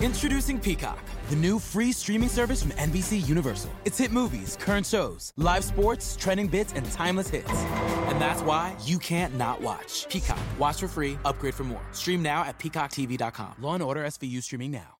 [0.00, 3.70] Introducing Peacock, the new free streaming service from NBC Universal.
[3.84, 7.50] It's hit movies, current shows, live sports, trending bits, and timeless hits.
[7.50, 10.06] And that's why you can't not watch.
[10.08, 10.38] Peacock.
[10.58, 11.82] Watch for free, upgrade for more.
[11.92, 13.56] Stream now at peacocktv.com.
[13.60, 14.99] Law and Order SVU streaming now.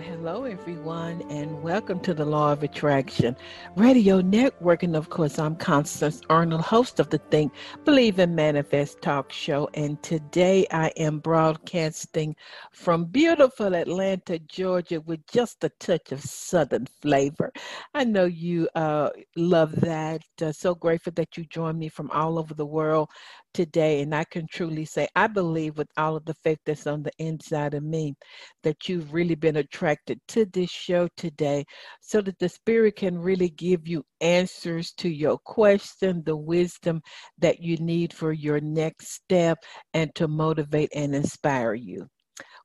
[0.00, 3.36] Hello, everyone, and welcome to the Law of Attraction
[3.76, 4.82] Radio Network.
[4.82, 7.52] And of course, I'm Constance Arnold, host of the Think,
[7.84, 9.68] Believe, and Manifest talk show.
[9.74, 12.34] And today I am broadcasting
[12.72, 17.52] from beautiful Atlanta, Georgia, with just a touch of Southern flavor.
[17.92, 20.22] I know you uh, love that.
[20.40, 23.10] Uh, so grateful that you join me from all over the world
[23.54, 24.02] today.
[24.02, 27.12] And I can truly say, I believe with all of the faith that's on the
[27.18, 28.14] inside of me,
[28.62, 31.64] that you've really been attracted to this show today
[32.00, 37.00] so that the Spirit can really give you answers to your question, the wisdom
[37.38, 39.58] that you need for your next step,
[39.94, 42.06] and to motivate and inspire you.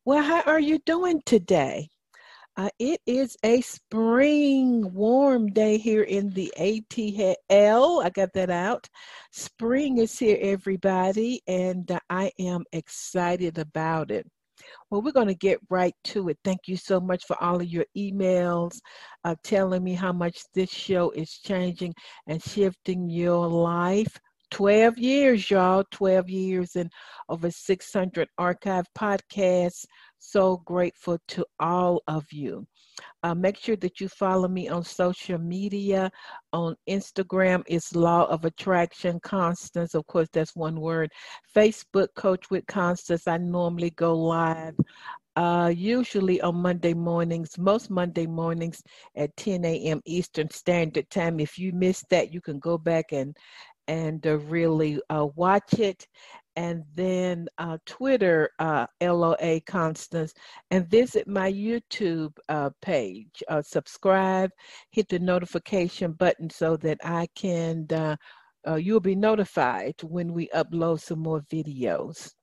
[0.05, 1.89] Well, how are you doing today?
[2.57, 7.35] Uh, it is a spring warm day here in the ATL.
[8.03, 8.87] I got that out.
[9.31, 14.25] Spring is here, everybody, and uh, I am excited about it.
[14.89, 16.37] Well, we're going to get right to it.
[16.45, 18.79] Thank you so much for all of your emails
[19.25, 21.93] uh, telling me how much this show is changing
[22.27, 24.17] and shifting your life.
[24.51, 26.89] 12 years, y'all, 12 years and
[27.27, 29.85] over 600 archive podcasts.
[30.27, 32.65] So grateful to all of you.
[33.23, 36.11] Uh, make sure that you follow me on social media.
[36.53, 39.93] On Instagram, it's Law of Attraction Constance.
[39.93, 41.11] Of course, that's one word.
[41.55, 43.27] Facebook, Coach with Constance.
[43.27, 44.75] I normally go live
[45.35, 48.81] uh, usually on Monday mornings, most Monday mornings
[49.15, 50.01] at 10 a.m.
[50.05, 51.39] Eastern Standard Time.
[51.39, 53.35] If you missed that, you can go back and
[53.87, 56.07] and uh, really uh, watch it.
[56.55, 60.33] And then uh, Twitter, uh, LOA Constance,
[60.71, 63.43] and visit my YouTube uh, page.
[63.47, 64.51] Uh, subscribe,
[64.91, 67.87] hit the notification button so that I can,
[68.77, 72.33] you'll be notified when we upload some more videos.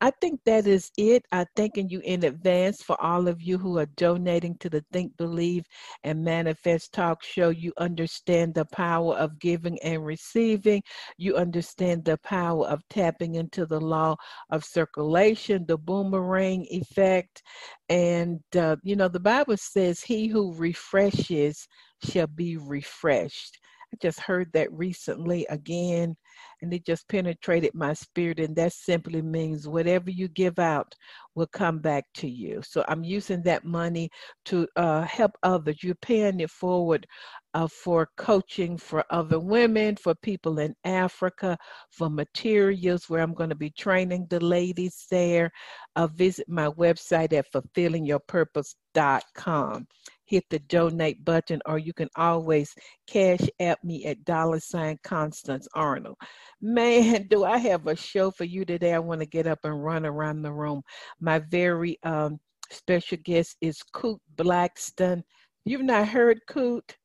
[0.00, 1.24] I think that is it.
[1.32, 5.16] I'm thanking you in advance for all of you who are donating to the Think,
[5.16, 5.64] Believe,
[6.02, 7.50] and Manifest Talk Show.
[7.50, 10.82] You understand the power of giving and receiving.
[11.16, 14.16] You understand the power of tapping into the law
[14.50, 17.42] of circulation, the boomerang effect.
[17.88, 21.66] And, uh, you know, the Bible says, He who refreshes
[22.02, 23.58] shall be refreshed.
[23.94, 26.16] I just heard that recently again
[26.62, 28.40] and it just penetrated my spirit.
[28.40, 30.96] And that simply means whatever you give out
[31.36, 32.60] will come back to you.
[32.64, 34.10] So I'm using that money
[34.46, 35.84] to uh, help others.
[35.84, 37.06] You're paying it forward
[37.54, 41.56] uh, for coaching for other women, for people in Africa,
[41.90, 45.52] for materials where I'm going to be training the ladies there.
[45.94, 49.86] Uh, visit my website at fulfillingyourpurpose.com
[50.24, 52.74] hit the donate button, or you can always
[53.06, 56.16] cash at me at dollar sign Constance Arnold.
[56.60, 58.94] Man, do I have a show for you today?
[58.94, 60.82] I want to get up and run around the room.
[61.20, 62.38] My very um,
[62.70, 65.22] special guest is Kute Blackson.
[65.64, 66.96] You've not heard Coot?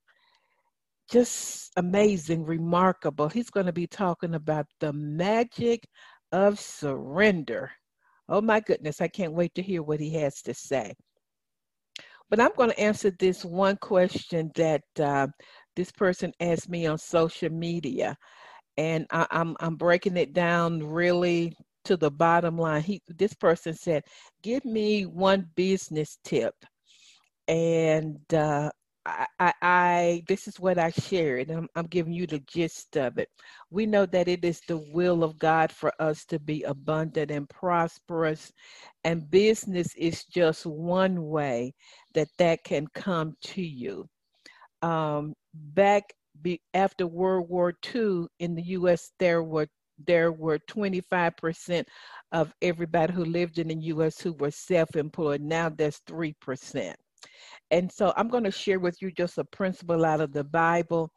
[1.11, 3.29] Just amazing, remarkable.
[3.29, 5.87] He's going to be talking about the magic
[6.31, 7.71] of surrender.
[8.27, 10.93] Oh my goodness, I can't wait to hear what he has to say.
[12.29, 15.27] But I'm going to answer this one question that uh,
[15.75, 18.15] this person asked me on social media,
[18.77, 21.53] and I, I'm I'm breaking it down really
[21.85, 22.81] to the bottom line.
[22.83, 24.03] He this person said,
[24.43, 26.53] "Give me one business tip,"
[27.47, 28.69] and uh,
[29.39, 31.49] I, I, this is what I shared.
[31.49, 33.29] I'm, I'm giving you the gist of it.
[33.71, 37.49] We know that it is the will of God for us to be abundant and
[37.49, 38.51] prosperous,
[39.03, 41.73] and business is just one way
[42.13, 44.07] that that can come to you.
[44.81, 46.03] Um, back
[46.41, 49.67] be, after World War II in the U.S., there were
[50.07, 51.83] there were 25%
[52.31, 54.21] of everybody who lived in the U.S.
[54.21, 55.41] who were self-employed.
[55.41, 56.95] Now there's three percent.
[57.71, 61.11] And so I'm going to share with you just a principle out of the Bible.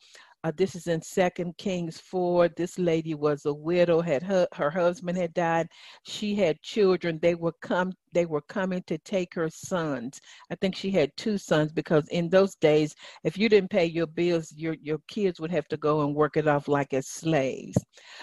[0.45, 2.49] Uh, this is in Second Kings 4.
[2.49, 5.69] This lady was a widow, had her, her husband had died.
[6.03, 7.19] She had children.
[7.23, 10.21] They would come they were coming to take her sons.
[10.51, 12.95] I think she had two sons because in those days,
[13.25, 16.37] if you didn't pay your bills, your your kids would have to go and work
[16.37, 17.77] it off like as slaves.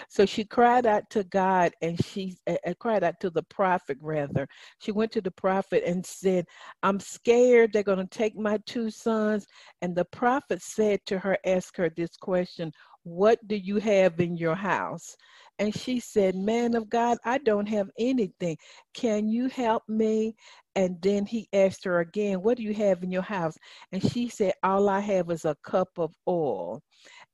[0.08, 4.46] So she cried out to God, and she uh, cried out to the prophet rather.
[4.78, 6.46] She went to the prophet and said,
[6.82, 9.46] "I'm scared they're going to take my two sons."
[9.82, 12.72] And the prophet said to her, "Ask her this question."
[13.02, 15.16] What do you have in your house?
[15.58, 18.56] And she said, Man of God, I don't have anything.
[18.94, 20.34] Can you help me?
[20.74, 23.56] And then he asked her again, What do you have in your house?
[23.92, 26.82] And she said, All I have is a cup of oil.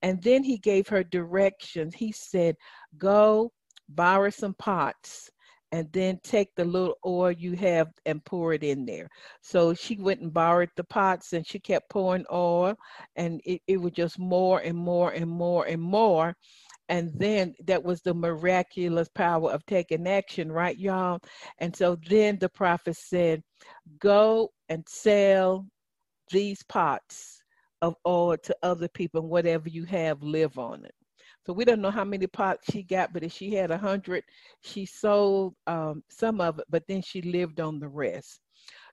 [0.03, 1.95] And then he gave her directions.
[1.95, 2.57] He said,
[2.97, 3.53] Go
[3.89, 5.31] borrow some pots
[5.77, 9.11] and then take the little oil you have and pour it in there.
[9.43, 12.77] So she went and borrowed the pots and she kept pouring oil,
[13.17, 16.35] and it, it was just more and more and more and more.
[16.89, 21.19] And then that was the miraculous power of taking action right y'all?
[21.59, 23.43] And so then the prophet said
[23.99, 25.67] go and sell
[26.31, 27.43] these pots
[27.83, 30.95] of oil to other people and whatever you have live on it
[31.47, 34.25] so we don't know how many pots she got but if she had a hundred
[34.63, 38.41] she sold um, some of it but then she lived on the rest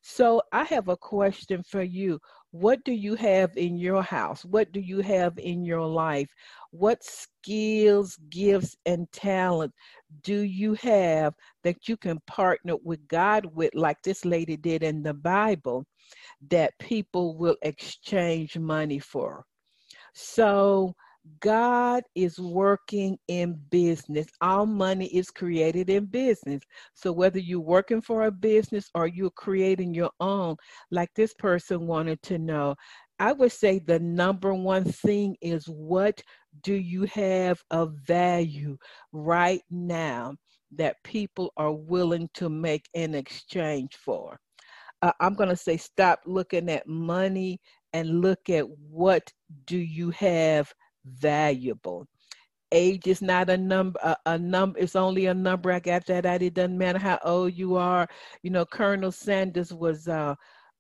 [0.02, 2.20] so I have a question for you.
[2.52, 4.44] What do you have in your house?
[4.44, 6.30] What do you have in your life?
[6.72, 9.74] What skills, gifts, and talent
[10.22, 11.34] do you have
[11.64, 15.86] that you can partner with God with, like this lady did in the Bible,
[16.50, 19.46] that people will exchange money for?
[20.14, 20.94] So
[21.40, 24.28] God is working in business.
[24.42, 26.62] All money is created in business.
[26.94, 30.58] So whether you're working for a business or you're creating your own,
[30.92, 32.76] like this person wanted to know,
[33.20, 36.22] I would say the number one thing is what
[36.62, 38.78] do you have of value
[39.14, 40.36] right now
[40.76, 44.38] that people are willing to make an exchange for?
[45.02, 47.60] Uh, I'm going to say stop looking at money
[47.94, 49.32] and look at what
[49.66, 50.74] do you have
[51.06, 52.08] valuable.
[52.72, 54.00] Age is not a number.
[54.04, 54.80] A, a number.
[54.80, 55.72] It's only a number.
[55.72, 56.42] I got that out.
[56.42, 58.08] It doesn't matter how old you are.
[58.42, 60.34] You know, Colonel Sanders was uh,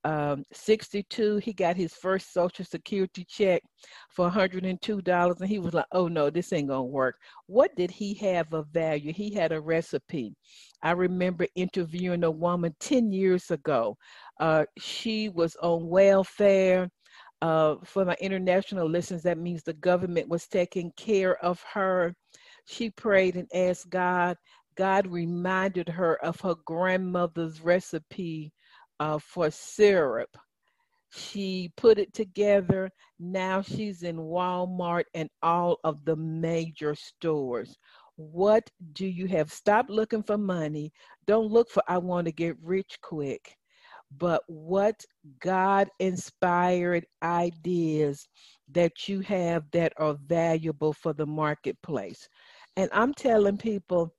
[0.04, 1.38] um, 62.
[1.38, 3.62] He got his first Social Security check
[4.10, 7.16] for $102, and he was like, "Oh no, this ain't gonna work."
[7.48, 9.14] What did he have of value?
[9.14, 10.36] He had a recipe.
[10.82, 13.98] I remember interviewing a woman 10 years ago.
[14.40, 16.90] Uh, she was on welfare
[17.44, 22.16] uh, for my international listeners, that means the government was taking care of her.
[22.64, 24.38] She prayed and asked God.
[24.78, 28.54] God reminded her of her grandmother's recipe
[29.02, 30.30] uh, for syrup.
[31.10, 32.90] She put it together.
[33.20, 37.78] Now she's in Walmart and all of the major stores.
[38.16, 39.52] What do you have?
[39.52, 40.94] Stop looking for money.
[41.28, 43.58] Don't look for, I want to get rich quick
[44.18, 44.96] but what
[45.40, 48.28] God inspired ideas
[48.72, 52.28] that you have that are valuable for the marketplace.
[52.76, 54.14] And I'm telling people,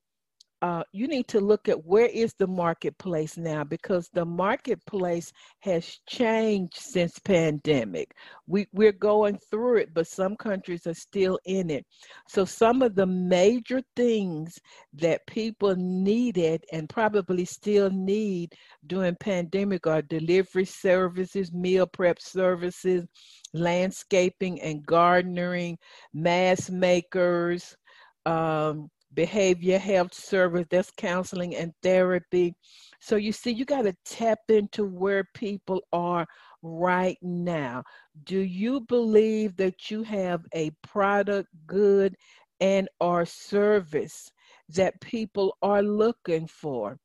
[0.64, 5.30] uh, you need to look at where is the marketplace now because the marketplace
[5.60, 8.14] has changed since pandemic.
[8.46, 11.84] We, we're going through it but some countries are still in it.
[12.30, 14.58] So some of the major things
[14.94, 18.54] that people needed and probably still need
[18.86, 23.04] during pandemic are delivery services meal prep services
[23.52, 25.76] landscaping and gardening
[26.14, 27.76] mask makers
[28.24, 32.54] um, behavior health service, that's counseling and therapy.
[33.00, 36.26] So you see, you got to tap into where people are
[36.62, 37.84] right now.
[38.24, 42.16] Do you believe that you have a product, good,
[42.60, 44.30] and or service
[44.70, 46.98] that people are looking for?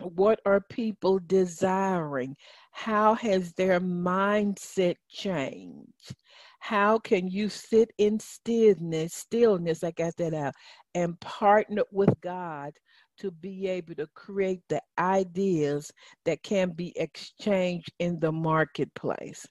[0.00, 2.36] What are people desiring?
[2.70, 6.14] How has their mindset changed?
[6.60, 10.54] How can you sit in stillness, stillness, I got that out,
[10.94, 12.72] and partner with God
[13.18, 15.90] to be able to create the ideas
[16.24, 19.46] that can be exchanged in the marketplace?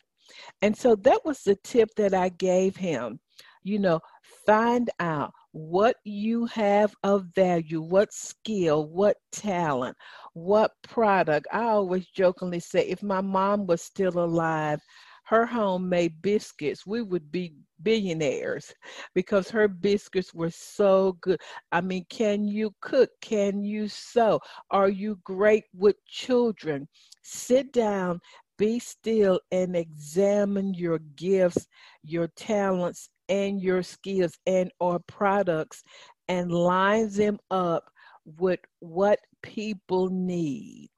[0.62, 3.20] And so that was the tip that I gave him.
[3.64, 4.00] You know,
[4.46, 9.96] find out what you have of value, what skill, what talent,
[10.34, 11.48] what product.
[11.52, 14.82] I always jokingly say if my mom was still alive,
[15.26, 18.74] her homemade biscuits, we would be billionaires
[19.16, 21.40] because her biscuits were so good.
[21.72, 23.10] I mean, can you cook?
[23.22, 24.40] Can you sew?
[24.72, 26.88] Are you great with children?
[27.24, 28.20] Sit down,
[28.58, 31.68] be still, and examine your gifts,
[32.04, 35.84] your talents, and your skills and or products
[36.28, 37.90] and line them up
[38.26, 40.90] with what people need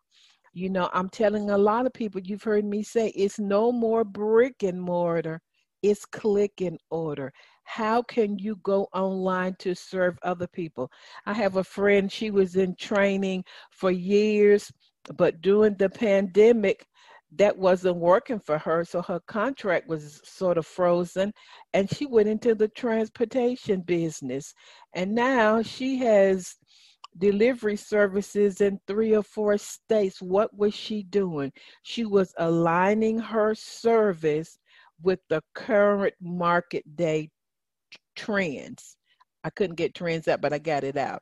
[0.53, 4.03] You know, I'm telling a lot of people, you've heard me say, it's no more
[4.03, 5.41] brick and mortar,
[5.83, 7.31] it's click and order.
[7.63, 10.91] How can you go online to serve other people?
[11.25, 14.71] I have a friend, she was in training for years,
[15.15, 16.85] but during the pandemic,
[17.35, 18.83] that wasn't working for her.
[18.83, 21.31] So her contract was sort of frozen
[21.73, 24.53] and she went into the transportation business.
[24.93, 26.55] And now she has
[27.17, 30.21] delivery services in three or four states.
[30.21, 31.51] What was she doing?
[31.83, 34.57] She was aligning her service
[35.01, 37.29] with the current market day
[38.15, 38.97] trends.
[39.43, 41.21] I couldn't get trends out, but I got it out.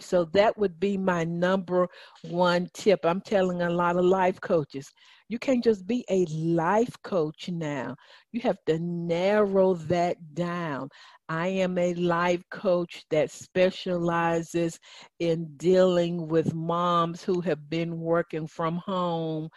[0.00, 1.88] So that would be my number
[2.22, 3.00] one tip.
[3.04, 4.90] I'm telling a lot of life coaches,
[5.28, 7.94] you can't just be a life coach now.
[8.32, 10.88] You have to narrow that down.
[11.28, 14.78] I am a life coach that specializes
[15.18, 19.50] in dealing with moms who have been working from home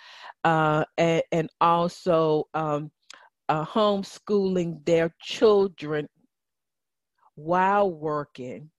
[0.44, 2.92] uh, and, and, also um,
[3.48, 6.08] uh, homeschooling their children
[7.36, 8.70] while working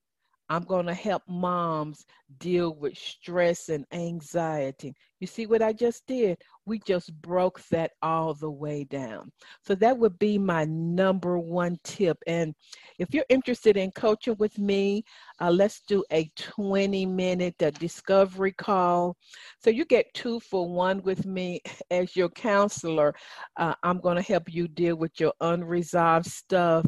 [0.49, 2.05] I'm going to help moms
[2.39, 4.93] deal with stress and anxiety.
[5.19, 6.37] You see what I just did?
[6.65, 9.31] We just broke that all the way down.
[9.65, 12.17] So that would be my number one tip.
[12.27, 12.53] And
[12.99, 15.03] if you're interested in coaching with me,
[15.39, 19.15] uh, let's do a 20 minute uh, discovery call.
[19.63, 23.15] So you get two for one with me as your counselor.
[23.57, 26.85] Uh, I'm going to help you deal with your unresolved stuff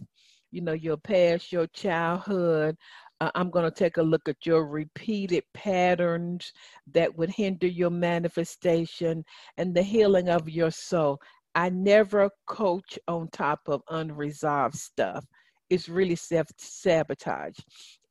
[0.52, 2.78] you know, your past, your childhood,
[3.22, 6.52] uh, I'm going to take a look at your repeated patterns
[6.94, 9.24] that would hinder your manifestation
[9.58, 11.20] and the healing of your soul.
[11.56, 15.26] I never coach on top of unresolved stuff.
[15.70, 17.58] It's really self sabotage.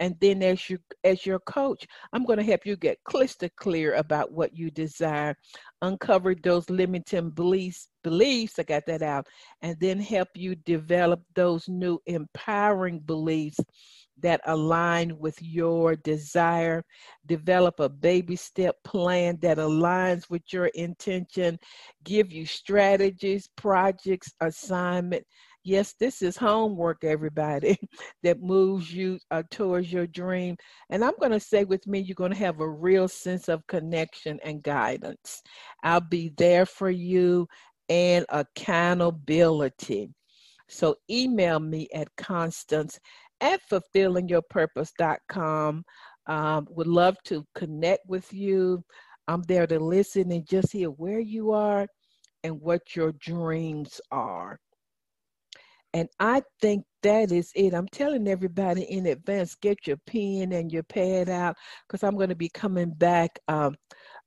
[0.00, 3.94] And then as you as your coach, I'm going to help you get crystal clear
[3.94, 5.37] about what you desire,
[5.80, 8.58] uncover those limiting beliefs beliefs.
[8.58, 9.28] I got that out,
[9.62, 13.61] and then help you develop those new empowering beliefs
[14.21, 16.85] that align with your desire.
[17.26, 21.59] Develop a baby step plan that aligns with your intention.
[22.04, 25.25] Give you strategies, projects, assignment.
[25.66, 27.78] Yes, this is homework, everybody,
[28.23, 30.56] that moves you uh, towards your dream.
[30.90, 33.66] And I'm going to say with me, you're going to have a real sense of
[33.66, 35.42] connection and guidance.
[35.83, 37.49] I'll be there for you
[37.88, 40.11] and accountability.
[40.68, 42.99] So email me at Constance
[43.40, 45.84] at fulfillingyourpurpose.com.
[46.26, 48.82] Um, would love to connect with you.
[49.28, 51.86] I'm there to listen and just hear where you are
[52.42, 54.58] and what your dreams are.
[55.94, 57.72] And I think that is it.
[57.72, 62.30] I'm telling everybody in advance get your pen and your pad out because I'm going
[62.30, 63.76] to be coming back um,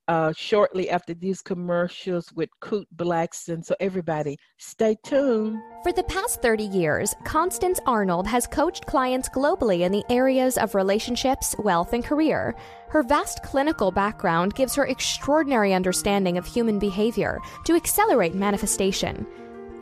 [0.07, 3.63] uh, shortly after these commercials with Kute Blackson.
[3.63, 5.59] So, everybody, stay tuned.
[5.83, 10.75] For the past 30 years, Constance Arnold has coached clients globally in the areas of
[10.75, 12.55] relationships, wealth, and career.
[12.89, 19.27] Her vast clinical background gives her extraordinary understanding of human behavior to accelerate manifestation.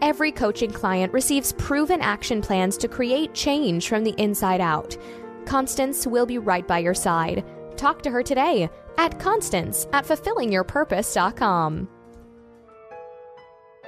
[0.02, 4.98] Every coaching client receives proven action plans to create change from the inside out.
[5.46, 7.46] Constance will be right by your side.
[7.78, 11.90] Talk to her today at Constance at fulfillingyourpurpose.com.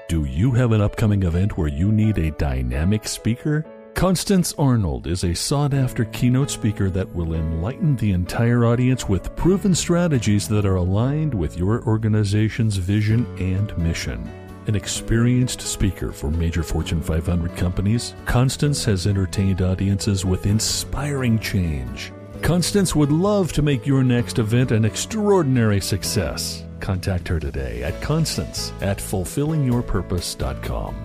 [0.08, 3.66] Do you have an upcoming event where you need a dynamic speaker?
[3.94, 9.36] Constance Arnold is a sought after keynote speaker that will enlighten the entire audience with
[9.36, 14.24] proven strategies that are aligned with your organization's vision and mission.
[14.68, 22.14] An experienced speaker for major Fortune 500 companies, Constance has entertained audiences with inspiring change
[22.42, 26.64] Constance would love to make your next event an extraordinary success.
[26.80, 30.96] Contact her today at constance at fulfillingyourpurpose.com.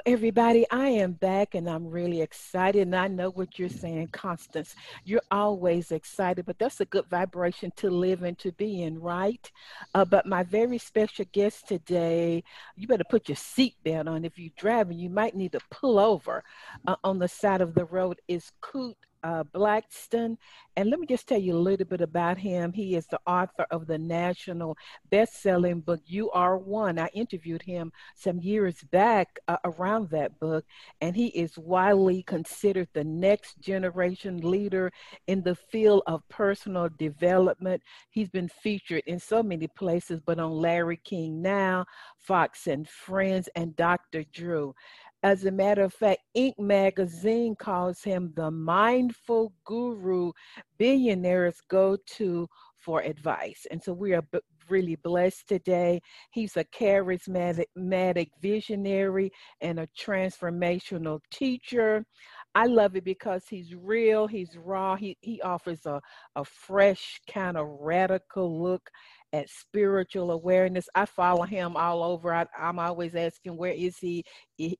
[0.00, 2.80] Well, everybody, I am back and I'm really excited.
[2.80, 4.74] And I know what you're saying, Constance.
[5.04, 9.52] You're always excited, but that's a good vibration to live and to be in, right?
[9.94, 12.42] Uh, but my very special guest today,
[12.76, 14.24] you better put your seatbelt on.
[14.24, 16.44] If you're driving, you might need to pull over
[16.86, 20.36] uh, on the side of the road, is Kute uh, Blackson.
[20.76, 22.72] And let me just tell you a little bit about him.
[22.72, 24.76] He is the author of the national
[25.10, 30.64] best-selling book "You Are One." I interviewed him some years back uh, around that book,
[31.00, 34.92] and he is widely considered the next generation leader
[35.26, 37.82] in the field of personal development.
[38.10, 41.84] He's been featured in so many places, but on Larry King Now,
[42.18, 44.24] Fox and Friends, and Dr.
[44.32, 44.74] Drew.
[45.22, 46.58] As a matter of fact, Inc.
[46.58, 50.32] magazine calls him the mindful guru
[50.78, 53.66] billionaires go to for advice.
[53.70, 54.38] And so we are b-
[54.70, 56.00] really blessed today.
[56.30, 62.04] He's a charismatic visionary and a transformational teacher.
[62.54, 66.00] I love it because he's real, he's raw, he, he offers a,
[66.34, 68.90] a fresh, kind of radical look
[69.32, 70.88] at spiritual awareness.
[70.94, 72.34] I follow him all over.
[72.34, 74.24] I, am always asking, where is he?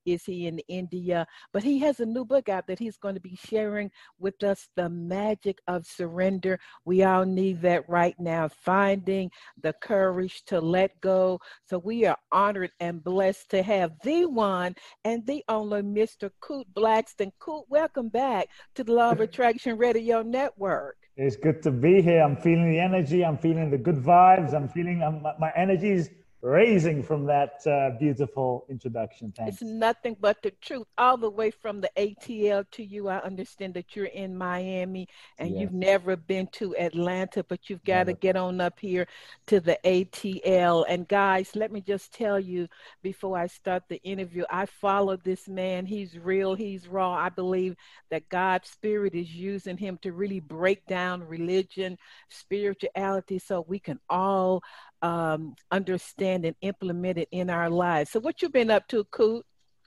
[0.05, 1.27] Is he in India?
[1.53, 4.69] But he has a new book out that he's going to be sharing with us
[4.77, 6.59] the magic of surrender.
[6.85, 9.31] We all need that right now, finding
[9.63, 11.41] the courage to let go.
[11.69, 16.31] So we are honored and blessed to have the one and the only Mr.
[16.43, 17.33] Kute Blackson.
[17.41, 20.97] Kute, welcome back to the Law of Attraction Radio Network.
[21.23, 22.23] It's good to be here.
[22.23, 23.27] I'm feeling the energy.
[23.27, 24.55] I'm feeling the good vibes.
[24.55, 26.09] I'm feeling um, my energy is
[26.43, 29.33] raising from that uh, beautiful introduction.
[29.37, 29.61] Thanks.
[29.61, 33.09] It's nothing but the truth, all the way from the ATL to you.
[33.09, 35.07] I understand that you're in Miami
[35.39, 35.61] and yes.
[35.61, 39.07] you've never been to Atlanta, but you've got to get on up here
[39.49, 40.87] to the ATL.
[40.89, 42.69] And guys, let me just tell you
[43.03, 45.85] before I start the interview, I follow this man.
[45.85, 47.13] He's real, he's raw.
[47.13, 47.77] I believe
[48.11, 51.99] that God's Spirit is using him to really break down religion,
[52.31, 54.63] spirituality, so we can all
[55.03, 58.11] um, understand and implement it in our lives.
[58.11, 59.43] So, what you've been up to, Kute?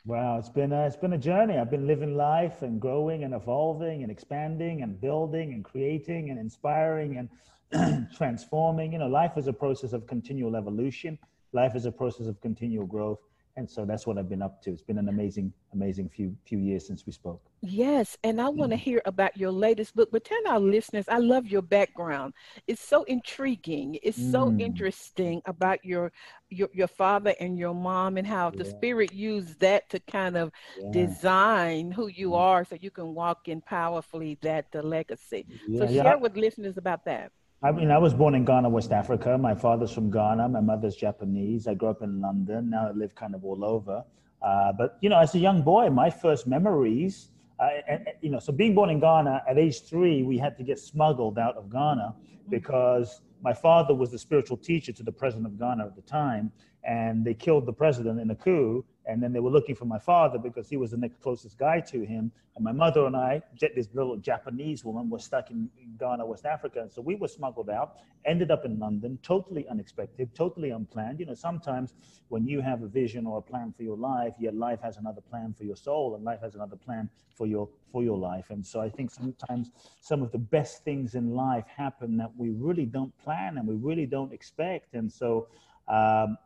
[0.05, 1.57] Well, it's been a, it's been a journey.
[1.57, 6.37] I've been living life and growing and evolving and expanding and building and creating and
[6.37, 7.29] inspiring
[7.71, 8.91] and transforming.
[8.91, 11.17] You know, life is a process of continual evolution.
[11.53, 13.19] Life is a process of continual growth
[13.55, 14.71] and so that's what I've been up to.
[14.71, 17.41] It's been an amazing, amazing few few years since we spoke.
[17.61, 20.09] Yes, and I want to hear about your latest book.
[20.11, 22.33] But tell our listeners, I love your background.
[22.67, 23.99] It's so intriguing.
[24.01, 24.31] It's mm.
[24.31, 26.11] so interesting about your
[26.49, 28.63] your your father and your mom and how yeah.
[28.63, 30.91] the spirit used that to kind of yeah.
[30.91, 32.37] design who you mm.
[32.37, 35.45] are, so you can walk in powerfully that the legacy.
[35.77, 37.31] So share with listeners about that.
[37.65, 39.37] I mean, I was born in Ghana, West Africa.
[39.37, 40.49] My father's from Ghana.
[40.49, 41.65] My mother's Japanese.
[41.65, 42.69] I grew up in London.
[42.69, 44.03] Now I live kind of all over.
[44.41, 47.29] Uh, but you know, as a young boy, my first memories,
[47.61, 50.63] uh, and, you know, so being born in Ghana at age three, we had to
[50.63, 52.13] get smuggled out of Ghana
[52.49, 56.51] because my father was the spiritual teacher to the president of Ghana at the time,
[56.83, 59.99] and they killed the president in a coup and then they were looking for my
[59.99, 62.31] father because he was the next closest guy to him.
[62.55, 66.81] And my mother and I, this little Japanese woman, was stuck in Ghana, West Africa.
[66.81, 71.19] And so we were smuggled out, ended up in London, totally unexpected, totally unplanned.
[71.19, 71.95] You know, sometimes
[72.29, 75.21] when you have a vision or a plan for your life, your life has another
[75.21, 78.49] plan for your soul, and life has another plan for your for your life.
[78.49, 82.49] And so I think sometimes some of the best things in life happen that we
[82.51, 84.93] really don't plan and we really don't expect.
[84.93, 85.47] And so
[85.87, 86.37] um,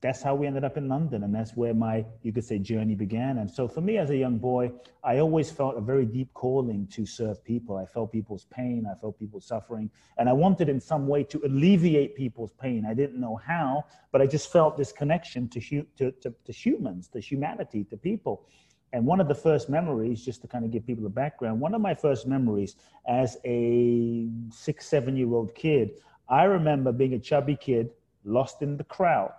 [0.00, 1.24] that's how we ended up in London.
[1.24, 3.38] And that's where my, you could say, journey began.
[3.38, 4.70] And so for me as a young boy,
[5.02, 7.76] I always felt a very deep calling to serve people.
[7.76, 11.40] I felt people's pain, I felt people's suffering, and I wanted in some way to
[11.44, 12.86] alleviate people's pain.
[12.88, 15.60] I didn't know how, but I just felt this connection to,
[15.96, 18.46] to, to, to humans, to humanity, to people.
[18.92, 21.74] And one of the first memories, just to kind of give people a background, one
[21.74, 27.18] of my first memories as a six, seven year old kid, I remember being a
[27.18, 27.90] chubby kid
[28.24, 29.32] lost in the crowd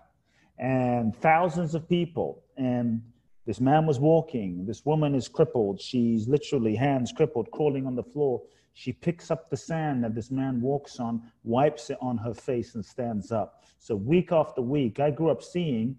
[0.60, 2.44] and thousands of people.
[2.58, 3.02] And
[3.46, 4.66] this man was walking.
[4.66, 5.82] This woman is crippled.
[5.82, 8.42] She's literally hands crippled, crawling on the floor.
[8.74, 12.76] She picks up the sand that this man walks on, wipes it on her face,
[12.76, 13.64] and stands up.
[13.80, 15.98] So, week after week, I grew up seeing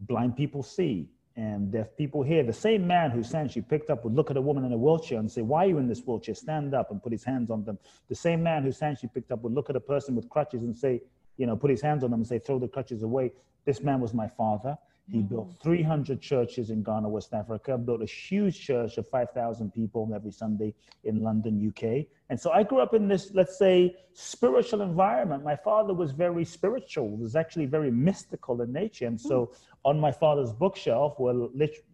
[0.00, 2.44] blind people see and deaf people hear.
[2.44, 4.76] The same man whose hand she picked up would look at a woman in a
[4.76, 6.34] wheelchair and say, Why are you in this wheelchair?
[6.34, 7.78] Stand up and put his hands on them.
[8.08, 10.62] The same man whose hand she picked up would look at a person with crutches
[10.62, 11.00] and say,
[11.36, 13.32] you know, put his hands on them and say, throw the crutches away.
[13.64, 14.76] This man was my father.
[15.10, 15.34] He mm-hmm.
[15.34, 20.30] built 300 churches in Ghana, West Africa, built a huge church of 5,000 people every
[20.30, 22.06] Sunday in London, UK.
[22.30, 25.44] And so I grew up in this, let's say, spiritual environment.
[25.44, 29.06] My father was very spiritual, was actually very mystical in nature.
[29.06, 29.56] And so mm.
[29.84, 31.84] on my father's bookshelf were literally,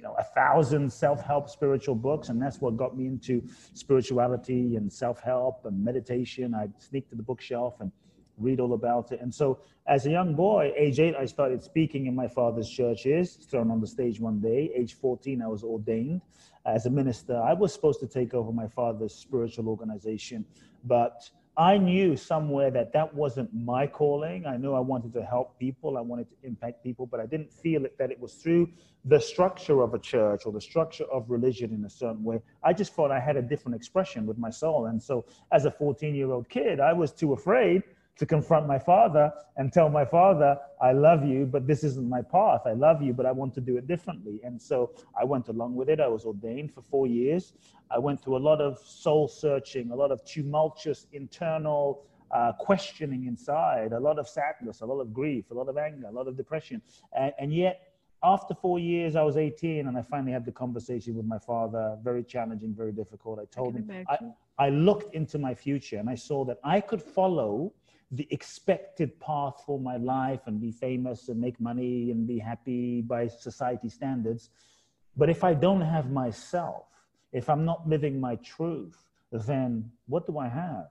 [0.00, 3.42] you know, a thousand self-help spiritual books, and that's what got me into
[3.74, 6.54] spirituality and self-help and meditation.
[6.54, 7.92] I'd sneak to the bookshelf and
[8.40, 9.20] read all about it.
[9.20, 13.34] And so, as a young boy, age eight, I started speaking in my father's churches,
[13.50, 14.70] thrown on the stage one day.
[14.74, 16.20] Age 14, I was ordained
[16.66, 17.36] as a minister.
[17.36, 20.44] I was supposed to take over my father's spiritual organization,
[20.84, 24.46] but I knew somewhere that that wasn't my calling.
[24.46, 27.52] I knew I wanted to help people, I wanted to impact people, but I didn't
[27.52, 28.70] feel it, that it was through
[29.04, 32.40] the structure of a church or the structure of religion in a certain way.
[32.62, 34.86] I just thought I had a different expression with my soul.
[34.86, 37.82] And so, as a 14 year old kid, I was too afraid
[38.20, 42.20] to confront my father and tell my father, I love you, but this isn't my
[42.20, 42.60] path.
[42.66, 44.42] I love you, but I want to do it differently.
[44.44, 46.00] And so I went along with it.
[46.00, 47.54] I was ordained for four years.
[47.90, 53.24] I went through a lot of soul searching, a lot of tumultuous internal uh, questioning
[53.24, 56.28] inside, a lot of sadness, a lot of grief, a lot of anger, a lot
[56.28, 56.82] of depression.
[57.16, 57.80] And, and yet,
[58.22, 61.96] after four years, I was 18 and I finally had the conversation with my father.
[62.04, 63.38] Very challenging, very difficult.
[63.38, 64.18] I told I him, I,
[64.66, 67.72] I looked into my future and I saw that I could follow
[68.12, 73.02] the expected path for my life and be famous and make money and be happy
[73.02, 74.50] by society standards.
[75.16, 76.86] But if I don't have myself,
[77.32, 78.96] if I'm not living my truth,
[79.30, 80.88] then what do I have?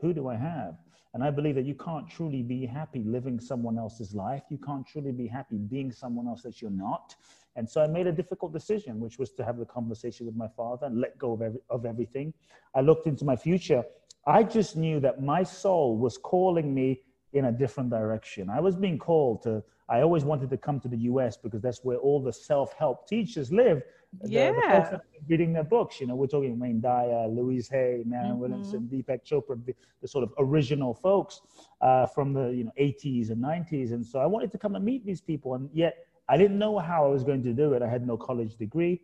[0.00, 0.76] Who do I have?
[1.12, 4.42] And I believe that you can't truly be happy living someone else's life.
[4.48, 7.14] You can't truly be happy being someone else that you're not.
[7.56, 10.48] And so I made a difficult decision, which was to have the conversation with my
[10.48, 12.34] father and let go of, every, of everything.
[12.74, 13.84] I looked into my future.
[14.26, 17.00] I just knew that my soul was calling me
[17.32, 18.48] in a different direction.
[18.48, 21.84] I was being called to, I always wanted to come to the US because that's
[21.84, 23.82] where all the self help teachers live.
[24.24, 24.52] Yeah.
[24.52, 28.02] The, the folks that reading their books, you know, we're talking Wayne Dyer, Louise Hay,
[28.06, 28.40] Marianne mm-hmm.
[28.40, 31.40] Williamson, Deepak Chopra, the, the, sort of original folks
[31.80, 33.92] uh, from the you know 80s and 90s.
[33.92, 36.78] And so I wanted to come and meet these people, and yet I didn't know
[36.78, 37.82] how I was going to do it.
[37.82, 39.02] I had no college degree.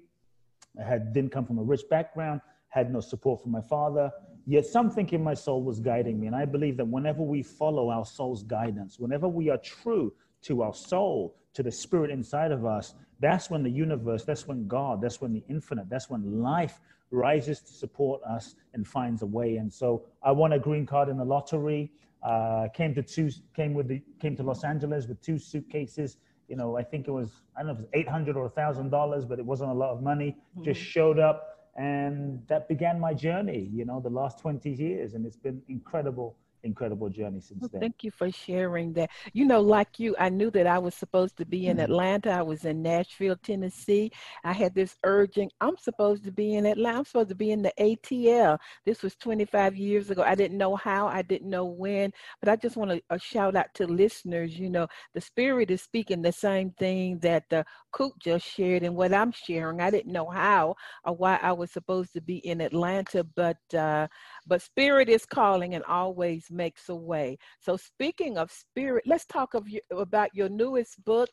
[0.78, 2.40] I had didn't come from a rich background.
[2.68, 4.12] Had no support from my father.
[4.50, 7.88] Yet something in my soul was guiding me, and I believe that whenever we follow
[7.88, 12.66] our soul's guidance, whenever we are true to our soul, to the spirit inside of
[12.66, 16.80] us, that's when the universe, that's when God, that's when the infinite, that's when life
[17.12, 19.58] rises to support us and finds a way.
[19.58, 21.92] And so I won a green card in the lottery.
[22.20, 26.16] Uh, came to two, came with the, came to Los Angeles with two suitcases.
[26.48, 28.46] You know, I think it was, I don't know if it was eight hundred or
[28.46, 30.30] a thousand dollars, but it wasn't a lot of money.
[30.30, 30.64] Mm-hmm.
[30.64, 33.68] Just showed up, and that began my journey.
[33.72, 37.80] You know, the last twenty years, and it's been incredible incredible journey since well, then.
[37.80, 39.10] Thank you for sharing that.
[39.32, 41.84] You know, like you, I knew that I was supposed to be in mm-hmm.
[41.84, 42.30] Atlanta.
[42.30, 44.10] I was in Nashville, Tennessee.
[44.44, 46.98] I had this urging, I'm supposed to be in Atlanta.
[46.98, 48.58] I'm supposed to be in the ATL.
[48.84, 50.22] This was 25 years ago.
[50.22, 53.72] I didn't know how, I didn't know when, but I just want to shout out
[53.74, 54.58] to listeners.
[54.58, 58.94] You know, the Spirit is speaking the same thing that the Coop just shared and
[58.94, 59.80] what I'm sharing.
[59.80, 60.74] I didn't know how
[61.04, 64.06] or why I was supposed to be in Atlanta, but uh,
[64.46, 67.38] but Spirit is calling and always makes a way.
[67.60, 71.28] So speaking of spirit, let's talk of you, about your newest book,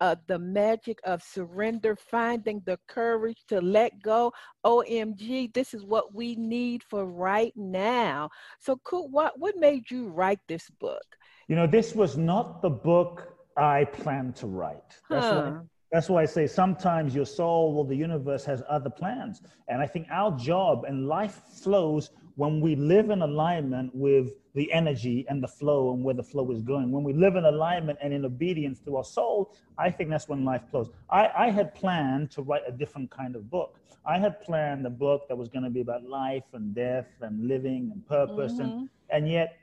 [0.00, 4.32] uh, The Magic of Surrender, Finding the Courage to Let Go.
[4.64, 8.30] OMG, this is what we need for right now.
[8.58, 11.04] So cool, what, what made you write this book?
[11.48, 14.98] You know, this was not the book I planned to write.
[15.10, 15.52] That's huh.
[15.90, 19.42] That's why I say sometimes your soul or the universe has other plans.
[19.68, 24.72] And I think our job and life flows when we live in alignment with the
[24.72, 27.98] energy and the flow and where the flow is going, when we live in alignment
[28.00, 30.90] and in obedience to our soul, I think that's when life flows.
[31.10, 33.78] I, I had planned to write a different kind of book.
[34.06, 37.46] I had planned a book that was going to be about life and death and
[37.46, 38.52] living and purpose.
[38.52, 38.62] Mm-hmm.
[38.62, 39.56] And, and yet,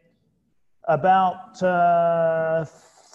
[0.87, 2.63] about uh,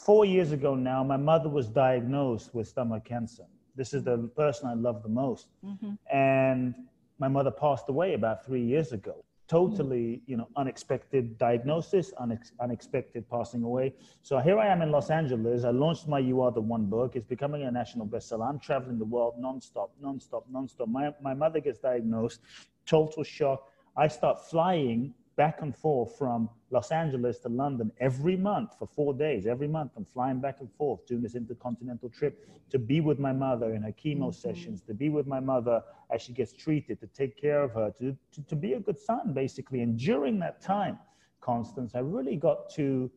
[0.05, 3.45] four years ago now, my mother was diagnosed with stomach cancer.
[3.77, 5.47] This is the person I love the most.
[5.65, 5.95] Mm-hmm.
[6.15, 6.75] And
[7.19, 9.25] my mother passed away about three years ago.
[9.49, 13.93] Totally you know unexpected diagnosis unex- unexpected passing away.
[14.23, 15.65] So here i am in los angeles.
[15.65, 17.17] I launched my you are the one book.
[17.17, 18.49] It's becoming a national bestseller.
[18.49, 20.89] I'm traveling the world nonstop nonstop nonstop.
[20.89, 22.41] My, my mother gets diagnosed
[22.87, 23.69] total shock.
[23.95, 29.13] I start flying back and forth from Los Angeles to London every month for four
[29.13, 29.47] days.
[29.47, 33.33] Every month, I'm flying back and forth doing this intercontinental trip to be with my
[33.33, 34.31] mother in her chemo mm-hmm.
[34.31, 37.93] sessions, to be with my mother as she gets treated, to take care of her,
[37.99, 39.83] to, to, to be a good son, basically.
[39.83, 40.99] And during that time,
[41.43, 43.11] Constance, I really got to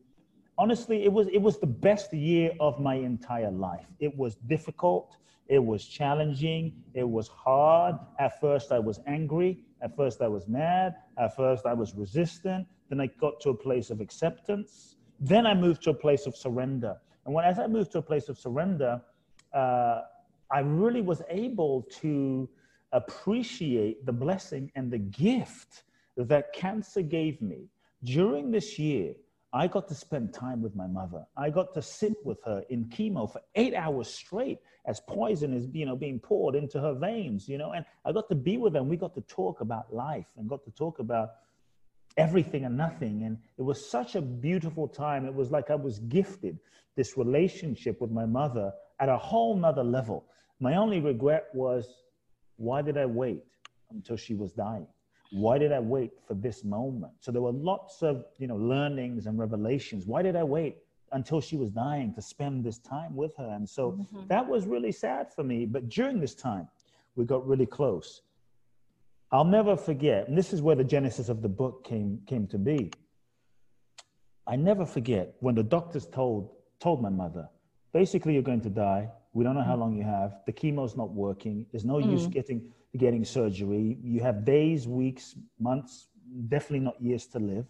[0.58, 3.86] honestly, it was it was the best year of my entire life.
[4.00, 5.16] It was difficult,
[5.48, 7.96] it was challenging, it was hard.
[8.18, 9.58] At first, I was angry.
[9.80, 10.96] At first, I was mad.
[11.18, 12.66] At first, I was resistant.
[12.88, 14.96] Then I got to a place of acceptance.
[15.20, 16.96] Then I moved to a place of surrender.
[17.24, 19.00] And when as I moved to a place of surrender,
[19.52, 20.02] uh,
[20.50, 22.48] I really was able to
[22.92, 25.84] appreciate the blessing and the gift
[26.16, 27.68] that cancer gave me
[28.04, 29.14] during this year
[29.56, 31.24] I got to spend time with my mother.
[31.34, 35.66] I got to sit with her in chemo for eight hours straight as poison is,
[35.72, 38.74] you know, being poured into her veins, you know, and I got to be with
[38.74, 41.30] her and we got to talk about life and got to talk about
[42.18, 43.22] everything and nothing.
[43.22, 45.24] And it was such a beautiful time.
[45.24, 46.58] It was like I was gifted
[46.94, 50.26] this relationship with my mother at a whole nother level.
[50.60, 51.88] My only regret was,
[52.56, 53.42] why did I wait
[53.90, 54.86] until she was dying?
[55.30, 57.12] Why did I wait for this moment?
[57.20, 60.06] So there were lots of, you know, learnings and revelations.
[60.06, 60.78] Why did I wait
[61.12, 63.50] until she was dying to spend this time with her?
[63.54, 64.26] And so mm-hmm.
[64.28, 65.66] that was really sad for me.
[65.66, 66.68] But during this time,
[67.16, 68.22] we got really close.
[69.32, 72.58] I'll never forget, and this is where the genesis of the book came, came to
[72.58, 72.92] be.
[74.46, 77.48] I never forget when the doctors told, told my mother,
[77.92, 79.08] basically, you're going to die.
[79.36, 79.80] We don't know how mm.
[79.80, 80.30] long you have.
[80.46, 81.66] The chemo's not working.
[81.70, 82.10] There's no mm.
[82.10, 83.98] use getting, getting surgery.
[84.02, 86.08] You have days, weeks, months,
[86.48, 87.66] definitely not years to live.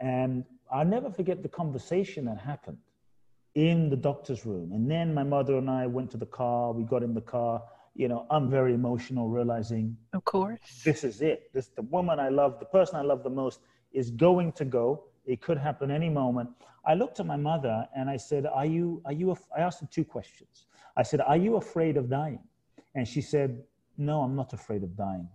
[0.00, 2.78] And I'll never forget the conversation that happened
[3.54, 4.72] in the doctor's room.
[4.72, 6.72] And then my mother and I went to the car.
[6.72, 7.62] We got in the car
[7.94, 11.50] you know, I'm very emotional, realizing, of course, this is it.
[11.54, 13.60] This the woman I love, the person I love the most,
[13.92, 15.04] is going to go.
[15.26, 16.50] It could happen any moment.
[16.84, 19.00] I looked at my mother and I said, "Are you?
[19.04, 20.66] Are you?" I asked her two questions.
[20.96, 22.40] I said, "Are you afraid of dying?"
[22.94, 23.62] And she said,
[23.96, 25.28] "No, I'm not afraid of dying."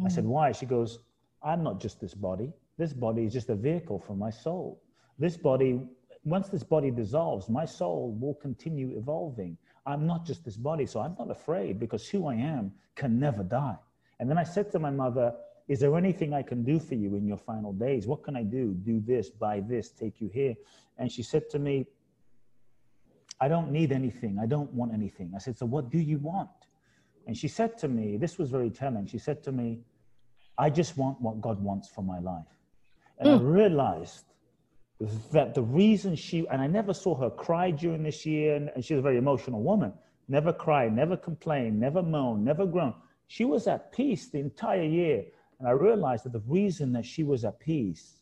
[0.00, 0.06] Mm.
[0.06, 0.30] I said, hmm.
[0.30, 0.98] "Why?" She goes,
[1.42, 2.52] "I'm not just this body.
[2.76, 4.82] This body is just a vehicle for my soul.
[5.18, 5.80] This body,
[6.24, 11.00] once this body dissolves, my soul will continue evolving." I'm not just this body, so
[11.00, 13.76] I'm not afraid because who I am can never die.
[14.18, 15.34] And then I said to my mother,
[15.68, 18.06] Is there anything I can do for you in your final days?
[18.06, 18.74] What can I do?
[18.74, 20.54] Do this, buy this, take you here.
[20.98, 21.86] And she said to me,
[23.40, 24.38] I don't need anything.
[24.40, 25.32] I don't want anything.
[25.34, 26.50] I said, So what do you want?
[27.26, 29.06] And she said to me, This was very telling.
[29.06, 29.80] She said to me,
[30.58, 32.44] I just want what God wants for my life.
[33.18, 33.38] And mm.
[33.38, 34.24] I realized
[35.32, 38.84] that the reason she, and I never saw her cry during this year, and, and
[38.84, 39.94] she was a very emotional woman,
[40.28, 42.94] never cried, never complained, never moaned, never groaned.
[43.26, 45.24] She was at peace the entire year.
[45.58, 48.20] And I realized that the reason that she was at peace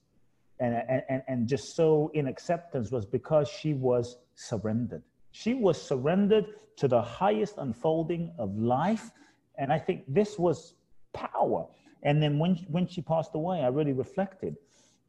[0.60, 0.74] and,
[1.08, 5.02] and, and just so in acceptance was because she was surrendered.
[5.32, 9.10] She was surrendered to the highest unfolding of life.
[9.58, 10.74] And I think this was
[11.12, 11.66] power.
[12.02, 14.56] And then when, when she passed away, I really reflected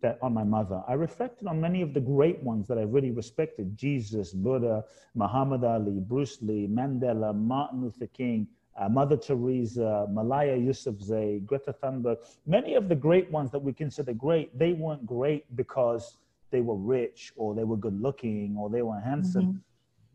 [0.02, 0.82] that on my mother.
[0.88, 5.64] I reflected on many of the great ones that I really respected Jesus, Buddha, Muhammad
[5.64, 8.48] Ali, Bruce Lee, Mandela, Martin Luther King,
[8.80, 12.18] uh, Mother Teresa, Malala Yousafzai, Greta Thunberg.
[12.46, 16.18] Many of the great ones that we consider great, they weren't great because
[16.50, 19.48] they were rich or they were good looking or they were handsome.
[19.48, 19.58] Mm-hmm.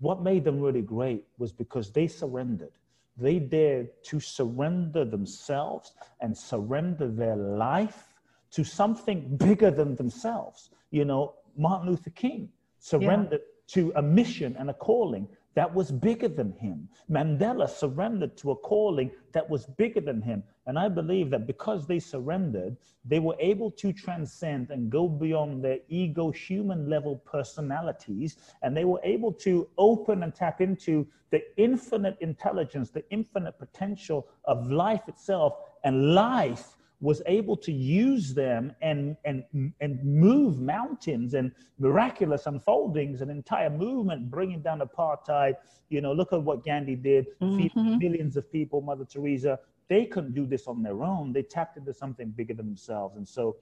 [0.04, 2.72] What made them really great was because they surrendered.
[3.16, 8.08] They dared to surrender themselves and surrender their life
[8.50, 10.68] to something bigger than themselves.
[10.90, 13.74] You know, Martin Luther King surrendered yeah.
[13.76, 16.88] to a mission and a calling that was bigger than him.
[17.10, 20.42] Mandela surrendered to a calling that was bigger than him.
[20.66, 25.62] And I believe that because they surrendered, they were able to transcend and go beyond
[25.62, 28.36] their ego, human level personalities.
[28.62, 34.28] And they were able to open and tap into the infinite intelligence, the infinite potential
[34.44, 35.54] of life itself.
[35.84, 39.44] And life was able to use them and, and,
[39.82, 45.52] and move mountains and miraculous unfoldings, an entire movement bringing down apartheid.
[45.90, 47.58] You know, look at what Gandhi did, mm-hmm.
[47.58, 49.58] feed millions of people, Mother Teresa.
[49.88, 51.34] They couldn't do this on their own.
[51.34, 53.18] They tapped into something bigger than themselves.
[53.18, 53.56] And so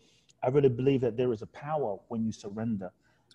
[0.44, 2.92] I really believe that there is a power when you surrender.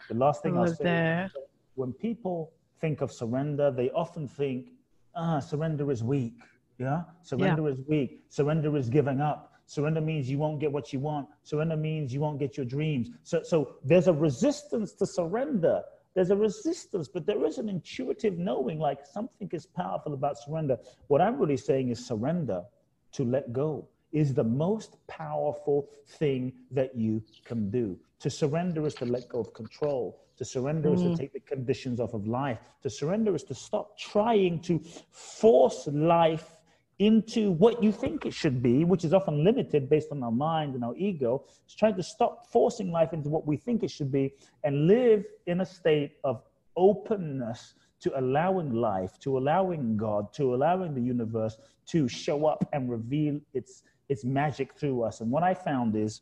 [0.08, 1.32] The last thing I'll say there.
[1.76, 4.70] when people think of surrender, they often think,
[5.18, 6.40] ah, surrender is weak.
[6.80, 7.74] Yeah, surrender yeah.
[7.74, 8.22] is weak.
[8.30, 9.57] Surrender is giving up.
[9.68, 11.28] Surrender means you won't get what you want.
[11.44, 13.10] Surrender means you won't get your dreams.
[13.24, 15.84] So, so there's a resistance to surrender.
[16.16, 20.78] There's a resistance, but there is an intuitive knowing like something is powerful about surrender.
[21.08, 22.64] What I'm really saying is surrender
[23.12, 28.00] to let go is the most powerful thing that you can do.
[28.22, 30.22] To surrender is to let go of control.
[30.38, 30.96] To surrender mm.
[30.96, 31.18] is to mm.
[31.18, 32.60] take the conditions off of life.
[32.84, 34.80] To surrender is to stop trying to
[35.12, 36.57] force life
[37.00, 40.74] into what you think it should be, which is often limited based on our mind
[40.74, 44.12] and our ego, is trying to stop forcing life into what we think it should
[44.12, 44.34] be
[44.64, 46.42] and live in a state of
[46.76, 51.58] openness to allowing life, to allowing God, to allowing the universe
[51.88, 55.22] to show up and reveal its, its magic through us.
[55.22, 56.22] And what I found is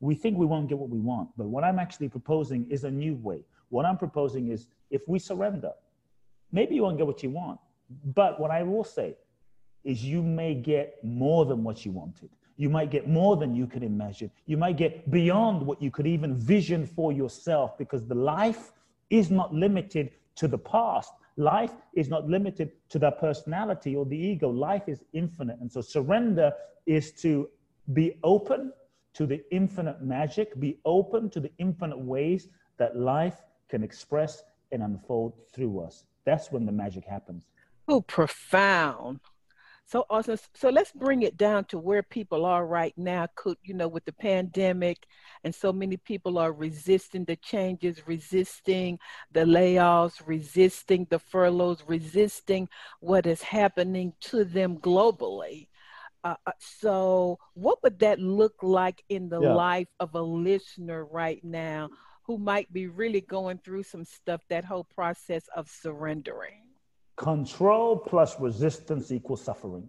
[0.00, 2.90] we think we won't get what we want, but what I'm actually proposing is a
[2.90, 3.44] new way.
[3.68, 5.72] What I'm proposing is if we surrender,
[6.52, 7.58] maybe you won't get what you want,
[8.14, 9.16] but what I will say,
[9.86, 12.28] is you may get more than what you wanted.
[12.56, 14.30] You might get more than you could imagine.
[14.46, 18.72] You might get beyond what you could even vision for yourself because the life
[19.10, 21.12] is not limited to the past.
[21.36, 24.48] Life is not limited to the personality or the ego.
[24.48, 25.58] Life is infinite.
[25.60, 26.52] And so surrender
[26.86, 27.48] is to
[27.92, 28.72] be open
[29.14, 34.82] to the infinite magic, be open to the infinite ways that life can express and
[34.82, 36.04] unfold through us.
[36.24, 37.44] That's when the magic happens.
[37.86, 39.20] Oh, profound
[39.88, 40.36] So awesome.
[40.54, 43.28] So let's bring it down to where people are right now.
[43.36, 45.06] Could you know with the pandemic,
[45.44, 48.98] and so many people are resisting the changes, resisting
[49.30, 52.68] the layoffs, resisting the furloughs, resisting
[52.98, 55.68] what is happening to them globally.
[56.24, 59.54] Uh, uh so, what would that look like in the yeah.
[59.54, 61.88] life of a listener right now
[62.24, 64.40] who might be really going through some stuff?
[64.48, 66.65] That whole process of surrendering.
[67.16, 69.88] Control plus resistance equals suffering.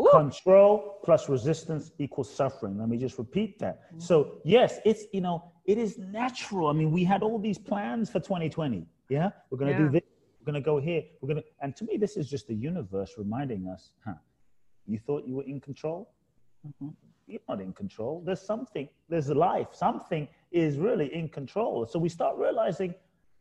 [0.00, 0.08] Ooh.
[0.10, 2.78] Control plus resistance equals suffering.
[2.78, 3.82] Let me just repeat that.
[3.88, 4.00] Mm-hmm.
[4.00, 6.68] So, yes, it's, you know, it is natural.
[6.68, 8.86] I mean, we had all these plans for 2020.
[9.10, 9.30] Yeah.
[9.50, 9.86] We're going to yeah.
[9.86, 10.02] do this.
[10.40, 11.02] We're going to go here.
[11.20, 14.14] We're going to, and to me, this is just the universe reminding us, huh,
[14.86, 16.14] you thought you were in control?
[16.66, 16.88] Mm-hmm.
[17.26, 18.22] You're not in control.
[18.24, 19.68] There's something, there's life.
[19.72, 21.86] Something is really in control.
[21.86, 22.94] So we start realizing,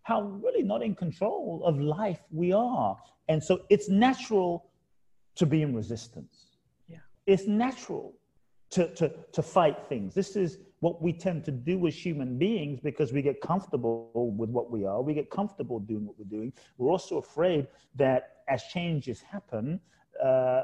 [0.10, 2.98] how really not in control of life we are.
[3.28, 4.66] And so it's natural
[5.36, 6.36] to be in resistance.
[6.88, 6.98] Yeah.
[7.28, 8.16] It's natural
[8.72, 10.16] to, to, to fight things.
[10.16, 14.50] This is what we tend to do as human beings because we get comfortable with
[14.50, 15.00] what we are.
[15.04, 16.54] We get comfortable doing what we're doing.
[16.78, 19.80] We're also afraid that as changes happen,
[20.24, 20.64] uh,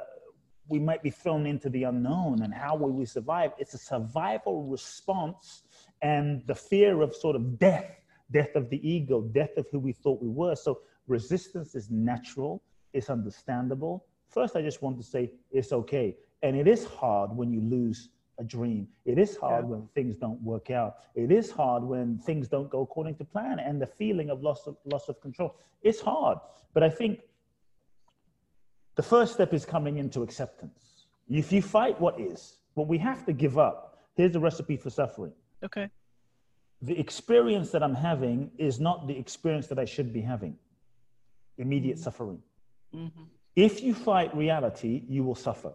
[0.68, 3.52] we might be thrown into the unknown and how will we survive?
[3.60, 5.62] It's a survival response
[6.02, 7.92] and the fear of sort of death
[8.32, 10.56] death of the ego, death of who we thought we were.
[10.56, 12.62] So resistance is natural,
[12.94, 14.06] it's understandable.
[14.30, 16.16] First, I just want to say it's okay.
[16.42, 18.88] And it is hard when you lose a dream.
[19.06, 19.72] It is hard yeah.
[19.72, 20.98] when things don't work out.
[21.16, 24.68] It is hard when things don't go according to plan and the feeling of loss
[24.68, 25.56] of loss of control.
[25.84, 26.38] It's hard.
[26.74, 27.22] But I think
[28.96, 31.06] the first step is coming into acceptance.
[31.30, 34.90] If you fight what is, what we have to give up, here's the recipe for
[34.90, 35.32] suffering.
[35.64, 35.90] Okay
[36.82, 40.58] the experience that I'm having is not the experience that I should be having
[41.58, 42.04] immediate mm-hmm.
[42.04, 42.40] suffering.
[42.94, 43.24] Mm-hmm.
[43.56, 45.74] If you fight reality, you will suffer.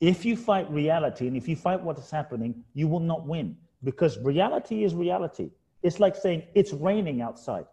[0.00, 3.56] If you fight reality and if you fight what is happening, you will not win
[3.82, 5.50] because reality is reality.
[5.82, 7.66] It's like saying it's raining outside.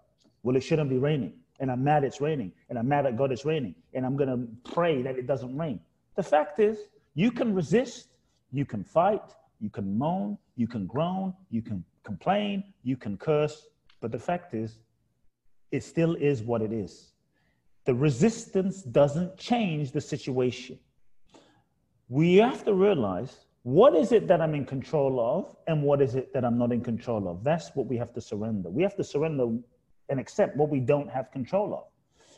[0.44, 1.34] Well, it shouldn't be raining.
[1.60, 2.52] And I'm mad it's raining.
[2.70, 3.76] And I'm mad at God it's raining.
[3.94, 5.80] And I'm going to pray that it doesn't rain.
[6.16, 6.78] The fact is,
[7.14, 8.08] you can resist,
[8.52, 9.24] you can fight,
[9.60, 13.68] you can moan, you can groan, you can complain, you can curse,
[14.00, 14.80] but the fact is,
[15.72, 17.14] it still is what it is.
[17.86, 20.78] The resistance doesn't change the situation.
[22.10, 26.16] We have to realize what is it that I'm in control of and what is
[26.16, 27.44] it that I'm not in control of.
[27.44, 28.70] That's what we have to surrender.
[28.70, 29.48] We have to surrender
[30.10, 31.86] and accept what we don't have control of.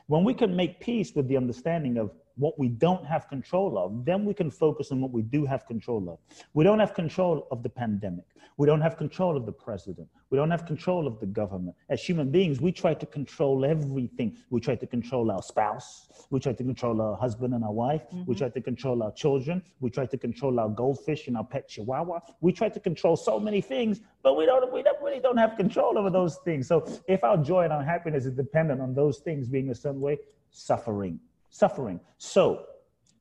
[0.07, 4.05] When we can make peace with the understanding of what we don't have control of,
[4.05, 6.19] then we can focus on what we do have control of.
[6.53, 8.25] We don't have control of the pandemic.
[8.57, 10.07] We don't have control of the president.
[10.29, 11.75] We don't have control of the government.
[11.89, 14.37] As human beings, we try to control everything.
[14.49, 16.07] We try to control our spouse.
[16.29, 18.03] We try to control our husband and our wife.
[18.07, 18.25] Mm-hmm.
[18.25, 19.61] We try to control our children.
[19.79, 22.19] We try to control our goldfish and our pet chihuahua.
[22.41, 24.71] We try to control so many things, but we don't.
[24.71, 26.67] We don't, really don't have control over those things.
[26.67, 30.01] So if our joy and our happiness is dependent on those things being a certain
[30.01, 30.17] way,
[30.51, 31.19] suffering
[31.53, 31.99] suffering.
[32.17, 32.65] So,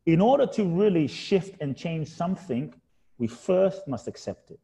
[0.06, 2.74] in order to really shift and change something,
[3.18, 4.58] we first must accept it.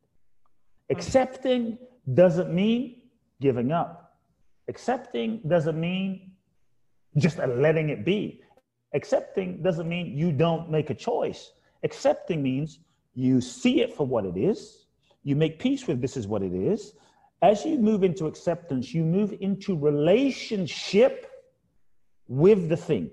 [0.91, 1.79] Accepting
[2.15, 3.03] doesn't mean
[3.41, 4.17] giving up.
[4.69, 6.33] Accepting doesn't mean
[7.19, 8.41] just letting it be.
[8.95, 11.53] Accepting doesn't mean you don't make a choice.
[11.83, 12.81] Accepting means
[13.15, 14.87] you see it for what it is,
[15.25, 16.95] you make peace with this is what it is.
[17.43, 21.31] As you move into acceptance, you move into relationship
[22.29, 23.11] with the thing.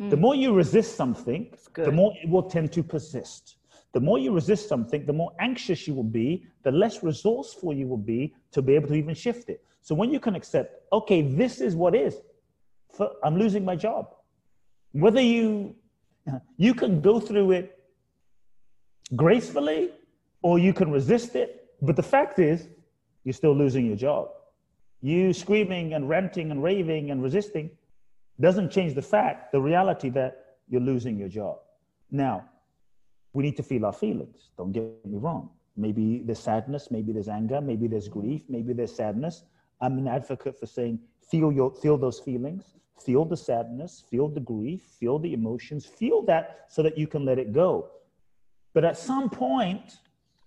[0.00, 0.10] Mm.
[0.10, 3.56] The more you resist something, the more it will tend to persist.
[3.92, 7.86] The more you resist something, the more anxious you will be, the less resourceful you
[7.86, 9.64] will be to be able to even shift it.
[9.82, 12.16] So when you can accept, okay, this is what is,
[13.22, 14.14] I'm losing my job.
[14.92, 15.76] Whether you
[16.56, 17.78] you can go through it
[19.14, 19.90] gracefully
[20.42, 22.68] or you can resist it, but the fact is,
[23.24, 24.28] you're still losing your job.
[25.02, 27.70] You screaming and ranting and raving and resisting
[28.40, 31.58] doesn't change the fact, the reality that you're losing your job.
[32.10, 32.44] Now,
[33.32, 34.50] we need to feel our feelings.
[34.56, 35.50] Don't get me wrong.
[35.76, 39.44] Maybe there's sadness, maybe there's anger, maybe there's grief, maybe there's sadness.
[39.80, 44.40] I'm an advocate for saying feel your feel those feelings, feel the sadness, feel the
[44.40, 47.90] grief, feel the emotions, feel that so that you can let it go.
[48.72, 49.98] But at some point,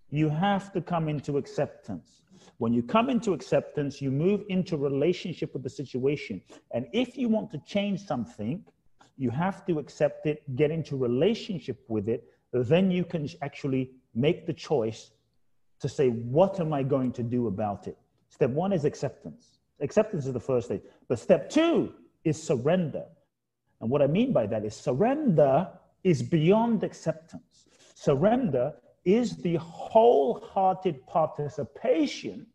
[0.09, 2.21] you have to come into acceptance.
[2.59, 6.41] When you come into acceptance, you move into relationship with the situation.
[6.71, 8.65] And if you want to change something,
[9.17, 12.25] you have to accept it, get into relationship with it.
[12.51, 15.11] Then you can actually make the choice
[15.79, 17.97] to say, what am I going to do about it?
[18.27, 19.59] Step one is acceptance.
[19.79, 20.81] Acceptance is the first thing.
[21.07, 21.93] But step two
[22.25, 23.05] is surrender.
[23.79, 25.69] And what I mean by that is surrender
[26.03, 27.67] is beyond acceptance.
[27.95, 28.73] Surrender
[29.05, 32.45] is the wholehearted participation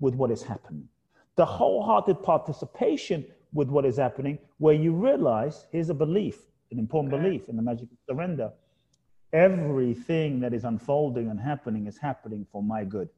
[0.00, 0.88] with what is happening.
[1.36, 6.38] The wholehearted participation with what is happening, where you realize here's a belief,
[6.70, 8.50] an important belief in the magic of surrender.
[9.32, 13.08] Everything that is unfolding and happening is happening for my good.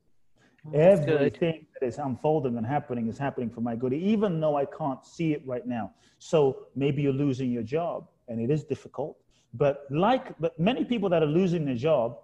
[0.67, 1.67] Oh, that's Everything good.
[1.81, 5.33] that is unfolding and happening is happening for my good, even though I can't see
[5.33, 5.93] it right now.
[6.19, 9.19] So maybe you're losing your job, and it is difficult.
[9.55, 12.19] But like, but many people that are losing their job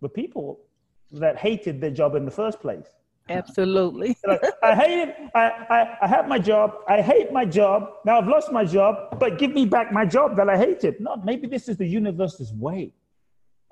[0.00, 0.60] were people
[1.12, 2.86] that hated their job in the first place.
[3.28, 4.16] Absolutely.
[4.26, 5.16] like, I hate it.
[5.34, 6.74] I, I, I have my job.
[6.88, 7.90] I hate my job.
[8.04, 11.00] Now I've lost my job, but give me back my job that I hated.
[11.00, 12.92] No, maybe this is the universe's way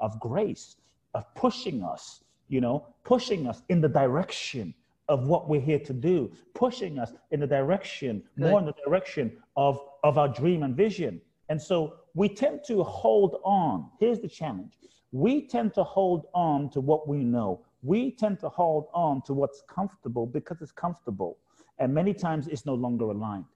[0.01, 0.77] of grace,
[1.15, 4.75] of pushing us you know, pushing us in the direction
[5.09, 8.51] of what we're here to do, pushing us in the direction, Good.
[8.51, 11.21] more in the direction of, of our dream and vision.
[11.49, 13.91] And so we tend to hold on.
[14.01, 14.73] Here's the challenge
[15.13, 17.65] we tend to hold on to what we know.
[17.83, 21.39] We tend to hold on to what's comfortable because it's comfortable.
[21.79, 23.47] And many times it's no longer aligned.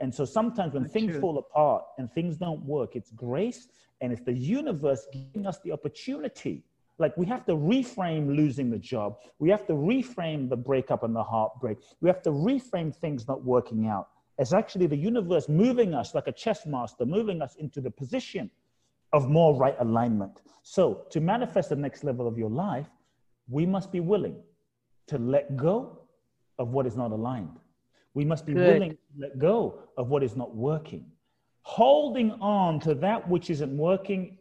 [0.00, 1.20] And so sometimes when That's things true.
[1.20, 3.68] fall apart and things don't work, it's grace
[4.00, 6.62] and it's the universe giving us the opportunity
[6.98, 9.18] like we have to reframe losing the job.
[9.38, 11.78] We have to reframe the breakup and the heartbreak.
[12.00, 14.08] We have to reframe things not working out.
[14.38, 18.50] It's actually the universe moving us like a chess master, moving us into the position
[19.12, 20.42] of more right alignment.
[20.62, 22.88] So to manifest the next level of your life,
[23.48, 24.36] we must be willing
[25.06, 26.00] to let go
[26.58, 27.58] of what is not aligned.
[28.14, 28.74] We must be Good.
[28.74, 31.06] willing to let go of what is not working.
[31.62, 34.38] Holding on to that which isn't working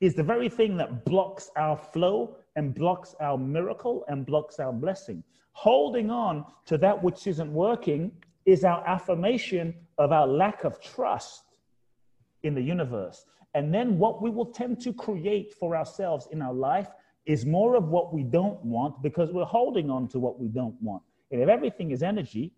[0.00, 4.72] is the very thing that blocks our flow and blocks our miracle and blocks our
[4.72, 5.22] blessing.
[5.52, 8.12] Holding on to that which isn't working
[8.46, 11.42] is our affirmation of our lack of trust
[12.44, 13.24] in the universe.
[13.54, 16.88] And then what we will tend to create for ourselves in our life
[17.26, 20.80] is more of what we don't want because we're holding on to what we don't
[20.82, 21.02] want.
[21.30, 22.52] And if everything is energy,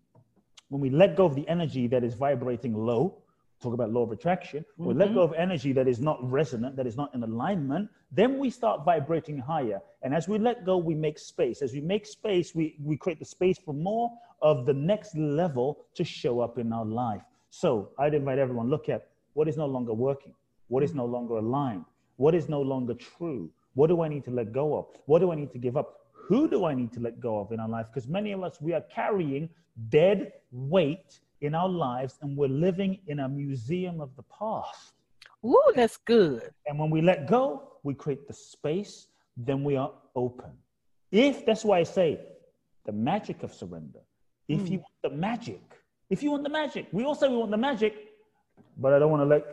[0.69, 3.21] when we let go of the energy that is vibrating low,
[3.61, 4.85] talk about law of attraction, mm-hmm.
[4.85, 8.39] we let go of energy that is not resonant, that is not in alignment, then
[8.39, 9.81] we start vibrating higher.
[10.01, 11.61] And as we let go, we make space.
[11.61, 14.09] As we make space, we, we create the space for more
[14.41, 17.21] of the next level to show up in our life.
[17.49, 20.33] So I'd invite everyone, look at what is no longer working,
[20.71, 21.83] what is no longer aligned,
[22.15, 25.29] what is no longer true, what do I need to let go of, what do
[25.29, 27.67] I need to give up, who do I need to let go of in our
[27.67, 27.87] life?
[27.93, 29.49] Because many of us, we are carrying
[29.89, 34.93] dead weight in our lives and we're living in a museum of the past.
[35.45, 36.49] Ooh, that's good.
[36.65, 40.51] And when we let go, we create the space, then we are open.
[41.11, 42.17] If that's why I say
[42.85, 43.99] the magic of surrender.
[44.47, 44.71] If mm.
[44.71, 45.61] you want the magic,
[46.09, 47.93] if you want the magic, we all say we want the magic,
[48.77, 49.43] but I don't want to let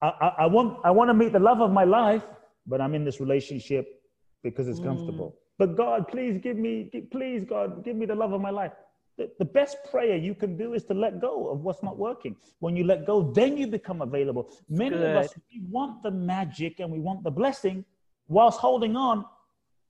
[0.00, 2.24] I, I, I want I want to meet the love of my life,
[2.66, 4.02] but I'm in this relationship
[4.42, 4.84] because it's mm.
[4.84, 5.36] comfortable.
[5.58, 8.72] But God, please give me, please God, give me the love of my life
[9.18, 12.36] the, the best prayer you can do is to let go of what's not working.
[12.60, 14.50] When you let go, then you become available.
[14.70, 15.16] Many Good.
[15.16, 17.84] of us, we want the magic and we want the blessing
[18.28, 19.26] whilst holding on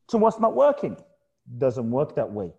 [0.08, 0.96] to what's not working.
[1.58, 2.52] Doesn't work that way.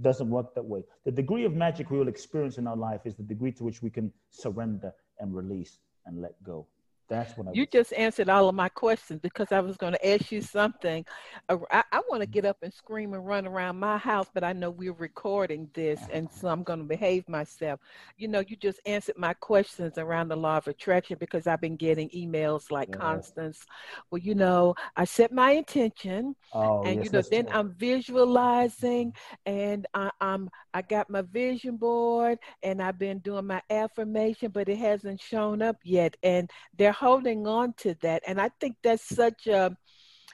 [0.00, 0.84] Doesn't work that way.
[1.04, 3.82] The degree of magic we will experience in our life is the degree to which
[3.82, 6.66] we can surrender and release and let go.
[7.10, 10.08] That's what I You just answered all of my questions because I was going to
[10.08, 11.04] ask you something.
[11.48, 12.32] Uh, I, I want to mm-hmm.
[12.32, 16.00] get up and scream and run around my house, but I know we're recording this,
[16.00, 16.10] uh-huh.
[16.12, 17.80] and so I'm going to behave myself.
[18.16, 21.76] You know, you just answered my questions around the law of attraction because I've been
[21.76, 22.98] getting emails like yeah.
[22.98, 23.66] Constance.
[24.10, 27.56] Well, you know, I set my intention, oh, and yes, you know, then true.
[27.56, 29.52] I'm visualizing, mm-hmm.
[29.52, 34.68] and I, I'm I got my vision board, and I've been doing my affirmation, but
[34.68, 38.22] it hasn't shown up yet, and they're holding on to that.
[38.26, 39.76] And I think that's such a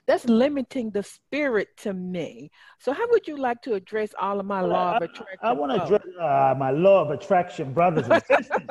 [0.06, 2.50] that's limiting the spirit to me.
[2.78, 5.38] So, how would you like to address all of my well, law I, of attraction?
[5.42, 8.68] I, I want to address uh, my law of attraction, brothers and sisters.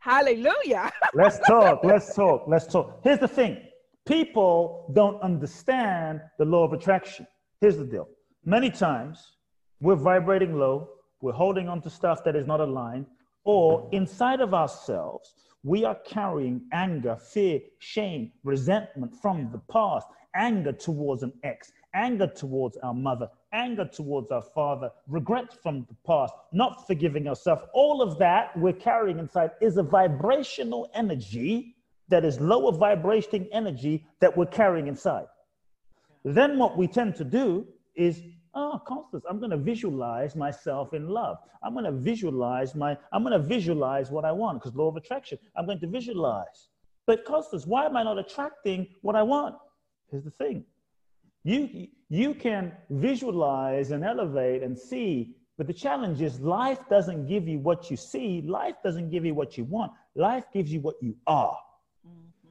[0.00, 0.90] Hallelujah.
[1.14, 1.84] let's talk.
[1.84, 2.44] Let's talk.
[2.48, 3.00] Let's talk.
[3.04, 3.58] Here's the thing
[4.06, 7.26] people don't understand the law of attraction.
[7.60, 8.08] Here's the deal
[8.44, 9.36] many times
[9.80, 10.88] we're vibrating low,
[11.20, 13.06] we're holding on to stuff that is not aligned,
[13.44, 15.34] or inside of ourselves,
[15.64, 20.06] we are carrying anger, fear, shame, resentment from the past,
[20.36, 25.96] anger towards an ex, anger towards our mother, anger towards our father, regret from the
[26.06, 27.62] past, not forgiving ourselves.
[27.72, 31.76] All of that we're carrying inside is a vibrational energy
[32.08, 35.26] that is lower vibrating energy that we're carrying inside.
[36.24, 38.20] Then what we tend to do is
[38.54, 41.38] oh, Constance, I'm going to visualize myself in love.
[41.62, 44.96] I'm going to visualize my, I'm going to visualize what I want because law of
[44.96, 45.38] attraction.
[45.56, 46.68] I'm going to visualize
[47.06, 49.56] But Constance, why am I not attracting what I want?
[50.10, 50.64] Here's the thing.
[51.42, 57.46] You, you can visualize and elevate and see, but the challenge is life doesn't give
[57.46, 58.42] you what you see.
[58.42, 59.92] Life doesn't give you what you want.
[60.14, 61.58] Life gives you what you are.
[62.06, 62.48] Mm-hmm.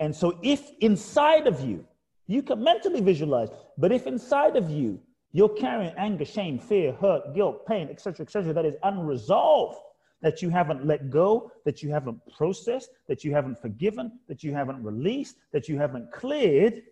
[0.00, 1.86] And so if inside of you,
[2.26, 4.98] you can mentally visualize, but if inside of you,
[5.34, 9.76] you're carrying anger, shame, fear, hurt, guilt, pain, etc., etc., that is unresolved,
[10.22, 14.54] that you haven't let go, that you haven't processed, that you haven't forgiven, that you
[14.54, 16.82] haven't released, that you haven't cleared,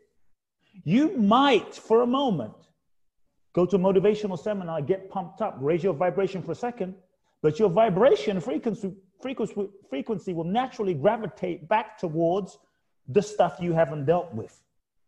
[0.83, 2.53] you might, for a moment,
[3.53, 6.97] go to a motivational seminar, get pumped up, raise your vibration for a second,
[7.43, 12.59] but your vibration frequency, frequency, frequency will naturally gravitate back towards
[13.07, 14.61] the stuff you haven't dealt with.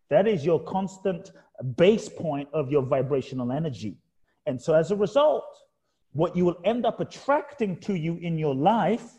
[0.09, 1.31] That is your constant
[1.63, 3.97] base point of your vibrational energy.
[4.45, 5.45] And so as a result,
[6.13, 9.17] what you will end up attracting to you in your life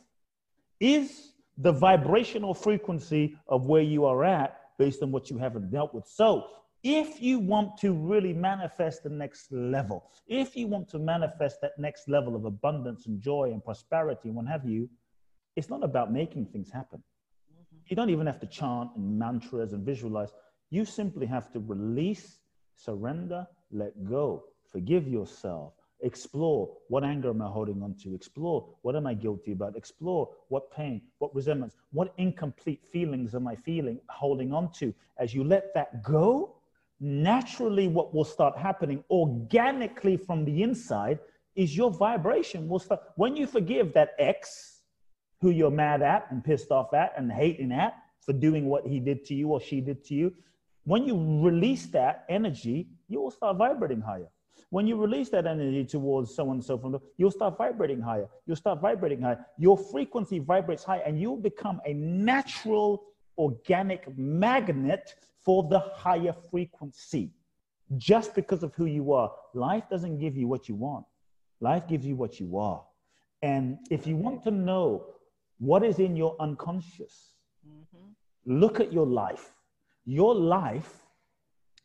[0.81, 5.95] is the vibrational frequency of where you are at based on what you haven't dealt
[5.95, 6.07] with.
[6.07, 6.47] So
[6.83, 11.73] if you want to really manifest the next level, if you want to manifest that
[11.79, 14.89] next level of abundance and joy and prosperity and what have you,
[15.57, 16.99] it's not about making things happen.
[16.99, 17.77] Mm-hmm.
[17.89, 20.31] You don't even have to chant and mantras and visualize.
[20.71, 22.41] You simply have to release,
[22.75, 28.97] surrender, let go, forgive yourself, explore what anger am I holding on to, explore what
[28.97, 34.01] am I guilty about, explore what pain, what resentments, what incomplete feelings am I feeling,
[34.09, 34.93] holding on to.
[35.19, 36.57] As you let that go,
[37.01, 41.21] naturally, what will start happening organically from the inside
[41.55, 43.01] is your vibration will start.
[43.15, 44.83] When you forgive that ex
[45.41, 48.99] who you're mad at and pissed off at and hating at for doing what he
[48.99, 50.35] did to you or she did to you,
[50.87, 54.29] when you release that energy, you will start vibrating higher.
[54.71, 58.29] When you release that energy towards so and so from the, you'll start vibrating higher.
[58.47, 59.45] You'll start vibrating higher.
[59.59, 63.03] Your frequency vibrates high, and you'll become a natural
[63.37, 67.33] organic magnet for the higher frequency.
[67.97, 69.33] Just because of who you are.
[69.55, 71.05] Life doesn't give you what you want.
[71.61, 72.85] Life gives you what you are.
[73.43, 75.07] And if you want to know
[75.59, 77.33] what is in your unconscious,
[77.69, 78.07] mm-hmm.
[78.45, 79.56] look at your life
[80.07, 81.05] your life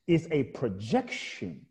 [0.07, 1.65] is a projection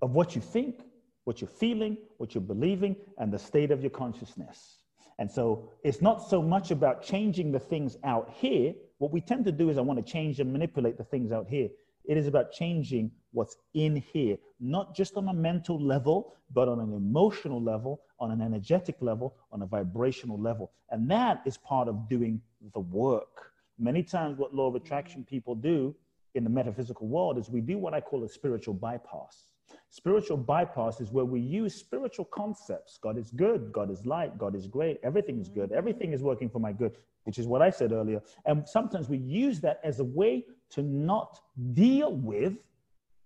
[0.00, 0.82] of what you think,
[1.24, 4.78] what you're feeling, what you're believing, and the state of your consciousness.
[5.18, 8.74] And so it's not so much about changing the things out here.
[8.98, 11.48] What we tend to do is I want to change and manipulate the things out
[11.48, 11.68] here.
[12.04, 16.78] It is about changing what's in here, not just on a mental level, but on
[16.78, 20.70] an emotional level, on an energetic level, on a vibrational level.
[20.90, 22.40] And that is part of doing
[22.72, 23.52] the work.
[23.78, 25.34] Many times, what law of attraction mm-hmm.
[25.34, 25.94] people do
[26.34, 29.48] in the metaphysical world is we do what I call a spiritual bypass.
[29.90, 32.98] Spiritual bypass is where we use spiritual concepts.
[33.00, 35.78] God is good, God is light, God is great, everything is good, mm-hmm.
[35.78, 38.20] everything is working for my good, which is what I said earlier.
[38.44, 41.40] And sometimes we use that as a way to not
[41.72, 42.54] deal with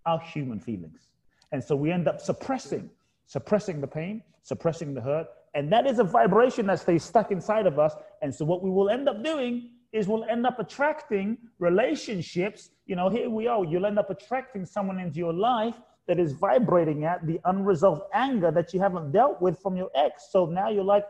[0.06, 1.08] our human feelings.
[1.52, 2.90] And so we end up suppressing,
[3.26, 5.26] suppressing the pain, suppressing the hurt.
[5.54, 7.94] And that is a vibration that stays stuck inside of us.
[8.22, 12.70] And so what we will end up doing is we'll end up attracting relationships.
[12.86, 13.64] You know, here we are.
[13.64, 15.74] You'll end up attracting someone into your life
[16.06, 20.28] that is vibrating at the unresolved anger that you haven't dealt with from your ex.
[20.30, 21.04] So now you're like,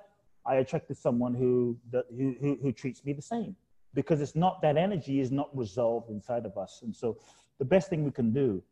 [0.46, 3.54] I attracted someone who, who, who, who treats me the same
[3.94, 6.80] because it's not that energy is not resolved inside of us.
[6.82, 7.18] And so
[7.58, 8.62] the best thing we can do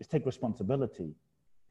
[0.00, 1.14] is take responsibility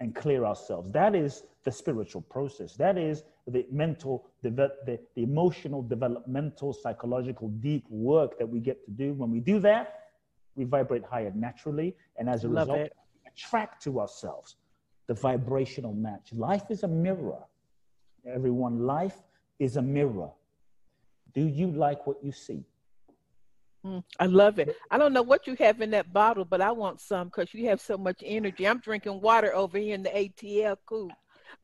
[0.02, 0.92] and clear ourselves.
[0.92, 2.74] That is the spiritual process.
[2.74, 8.92] That is the mental, the, the, emotional, developmental, psychological, deep work that we get to
[8.92, 9.14] do.
[9.14, 10.00] When we do that,
[10.56, 11.96] we vibrate higher naturally.
[12.18, 12.94] And as a Love result, it.
[13.28, 14.56] attract to ourselves
[15.06, 16.34] the vibrational match.
[16.34, 17.44] Life is a mirror.
[18.26, 19.18] Everyone, life
[19.60, 20.32] is a mirror.
[21.36, 22.66] Do you like what you see?
[23.86, 24.76] Mm, I love it.
[24.92, 27.68] I don't know what you have in that bottle, but I want some because you
[27.70, 28.68] have so much energy.
[28.68, 31.12] I'm drinking water over here in the ATL coop.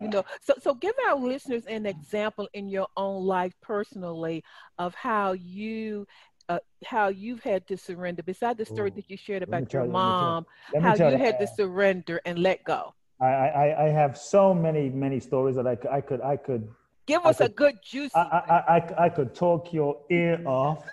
[0.01, 4.43] You know, so so give our listeners an example in your own life personally
[4.77, 6.05] of how you
[6.49, 8.21] uh, how you've had to surrender.
[8.23, 10.45] Besides the story Ooh, that you shared about your you, mom,
[10.81, 12.93] how you, you had to surrender and let go.
[13.21, 16.67] I, I, I have so many many stories that I, I could I could
[17.07, 18.15] give us could, a good juicy.
[18.15, 20.83] I, I, I, I could talk your ear off.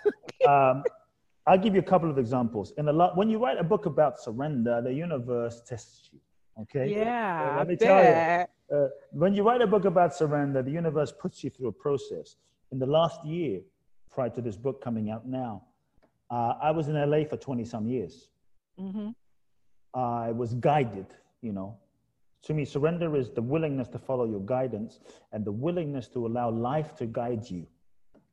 [0.47, 0.83] Um,
[1.47, 2.73] I'll give you a couple of examples.
[2.77, 6.19] In a lot, when you write a book about surrender, the universe tests you.
[6.61, 6.91] Okay.
[6.91, 7.51] Yeah.
[7.53, 8.75] Uh, let me tell you.
[8.75, 12.37] Uh, when you write a book about surrender, the universe puts you through a process.
[12.71, 13.61] In the last year,
[14.09, 15.63] prior to this book coming out now,
[16.31, 18.29] uh, I was in LA for 20 some years.
[18.79, 19.09] Mm-hmm.
[19.93, 21.07] I was guided,
[21.41, 21.77] you know.
[22.43, 24.99] To me, surrender is the willingness to follow your guidance
[25.31, 27.67] and the willingness to allow life to guide you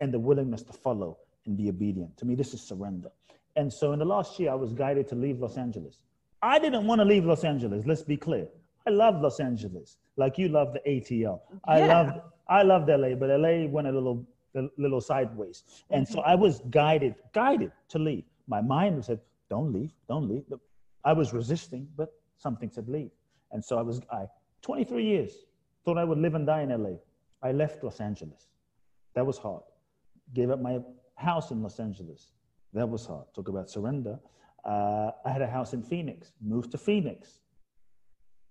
[0.01, 2.17] and the willingness to follow and be obedient.
[2.19, 3.11] To me, this is surrender.
[3.57, 5.99] And so in the last year, I was guided to leave Los Angeles.
[6.43, 8.49] I didn't want to leave Los Angeles, let's be clear.
[8.87, 11.41] I love Los Angeles, like you love the ATL.
[11.67, 11.87] I yeah.
[11.87, 15.65] loved I loved LA, but LA went a little a little sideways.
[15.91, 18.25] And so I was guided, guided to leave.
[18.47, 20.45] My mind said, Don't leave, don't leave.
[21.05, 23.11] I was resisting, but something said leave.
[23.53, 24.27] And so I was I
[24.63, 25.33] 23 years,
[25.85, 26.97] thought I would live and die in LA.
[27.43, 28.49] I left Los Angeles.
[29.15, 29.63] That was hard.
[30.35, 30.81] Gave up my
[31.17, 32.33] house in Los Angeles.
[32.73, 33.27] That was hard.
[33.35, 34.19] Talk about surrender.
[34.65, 37.41] Uh, I had a house in Phoenix, moved to Phoenix,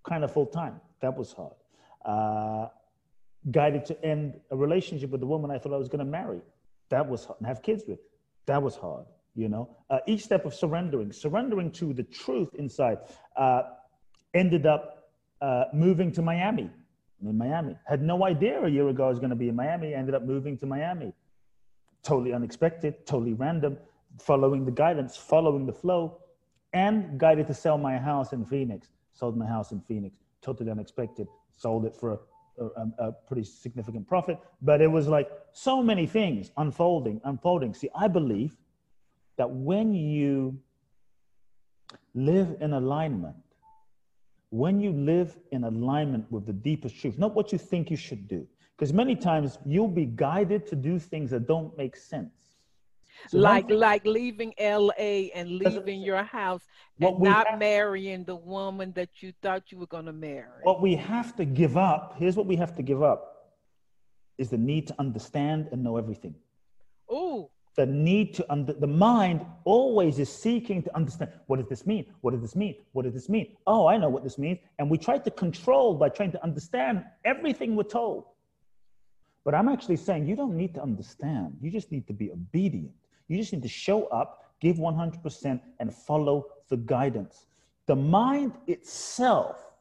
[0.08, 0.80] kind of full time.
[1.00, 1.54] That was hard.
[2.04, 2.68] Uh,
[3.50, 6.40] guided to end a relationship with the woman I thought I was going to marry.
[6.90, 7.38] That was hard.
[7.40, 7.98] And have kids with.
[8.46, 9.06] That was hard.
[9.34, 12.98] You know, uh, each step of surrendering, surrendering to the truth inside,
[13.34, 13.62] uh,
[14.34, 15.08] ended up
[15.40, 16.70] uh, moving to Miami.
[17.22, 17.76] in Miami.
[17.86, 19.94] Had no idea a year ago I was going to be in Miami.
[19.94, 21.14] Ended up moving to Miami.
[22.02, 23.78] Totally unexpected, totally random
[24.20, 26.18] following the guidance, following the flow,
[26.72, 28.88] and guided to sell my house in Phoenix.
[29.12, 31.28] Sold my house in Phoenix, totally unexpected.
[31.56, 32.20] Sold it for
[32.58, 34.38] a, a, a, pretty significant profit.
[34.62, 37.74] But it was like so many things unfolding, unfolding.
[37.74, 38.56] See, I believe
[39.36, 40.58] that when you
[42.14, 43.36] live in alignment,
[44.48, 48.28] when you live in alignment with the deepest truth, not what you think you should
[48.28, 48.46] do,
[48.76, 52.32] because many times you'll be guided to do things that don't make sense
[53.28, 56.62] so like like leaving LA and leaving your house
[57.00, 60.62] and not have, marrying the woman that you thought you were going to marry.
[60.62, 63.28] What we have to give up, here's what we have to give up
[64.38, 66.34] is the need to understand and know everything.
[67.08, 67.50] Oh.
[67.76, 72.06] The need to under the mind always is seeking to understand what does this mean?
[72.20, 72.76] What does this mean?
[72.92, 73.56] What does this mean?
[73.66, 74.58] Oh, I know what this means.
[74.78, 78.24] And we try to control by trying to understand everything we're told.
[79.44, 81.56] But I'm actually saying you don't need to understand.
[81.60, 82.92] You just need to be obedient.
[83.28, 87.46] You just need to show up, give 100%, and follow the guidance.
[87.86, 89.72] The mind itself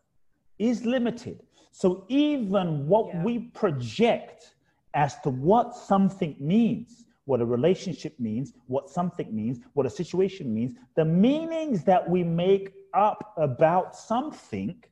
[0.58, 1.44] is limited.
[1.72, 3.24] So even what yeah.
[3.24, 4.56] we project
[4.94, 10.54] as to what something means, what a relationship means, what something means, what a situation
[10.54, 14.84] means, the meanings that we make up about something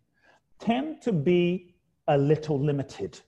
[0.59, 1.75] tend to be
[2.07, 3.19] a little limited.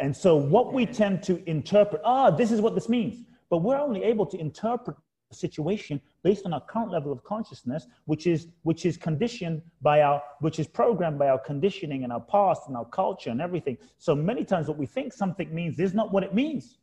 [0.00, 3.24] And so what we tend to interpret, ah, this is what this means
[3.54, 4.96] but we're only able to interpret
[5.30, 10.02] the situation based on our current level of consciousness, which is which is conditioned by
[10.02, 13.78] our, which is programmed by our conditioning and our past and our culture and everything.
[13.98, 16.78] So many times, what we think something means is not what it means.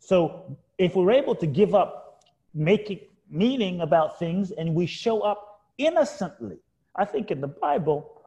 [0.00, 3.00] So if we're able to give up making
[3.30, 6.58] meaning about things and we show up innocently,
[6.94, 8.22] I think in the Bible,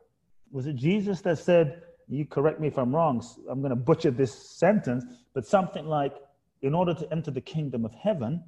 [0.51, 4.11] was it Jesus that said, you correct me if I'm wrong, I'm going to butcher
[4.11, 5.03] this sentence,
[5.33, 6.15] but something like,
[6.61, 8.43] in order to enter the kingdom of heaven,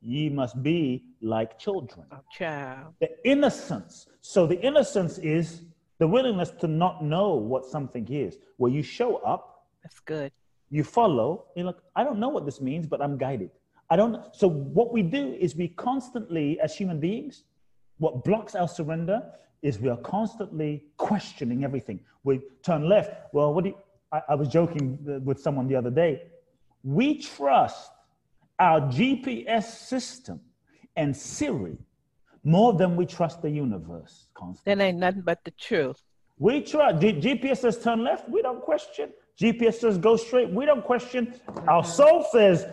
[0.00, 2.06] ye must be like children.
[2.12, 2.94] Oh, child.
[3.00, 4.06] The innocence.
[4.20, 5.62] So the innocence is
[5.98, 8.36] the willingness to not know what something is.
[8.56, 9.66] Where you show up.
[9.82, 10.32] That's good.
[10.70, 11.46] You follow.
[11.54, 13.50] You're like, I don't know what this means, but I'm guided.
[13.90, 14.34] I don't.
[14.34, 17.44] So what we do is we constantly, as human beings,
[17.98, 19.22] what blocks our surrender
[19.62, 22.00] is we are constantly questioning everything.
[22.24, 23.10] We turn left.
[23.32, 23.76] Well, what do you,
[24.12, 26.22] I, I was joking with someone the other day
[26.86, 27.90] we trust
[28.60, 30.40] our GPS system
[30.94, 31.76] and Siri
[32.44, 34.28] more than we trust the universe.
[34.34, 34.74] Constantly.
[34.76, 36.00] That ain't nothing but the truth.
[36.38, 39.10] We trust G- GPS says turn left, we don't question.
[39.40, 41.34] GPS says go straight, we don't question.
[41.66, 42.66] Our soul says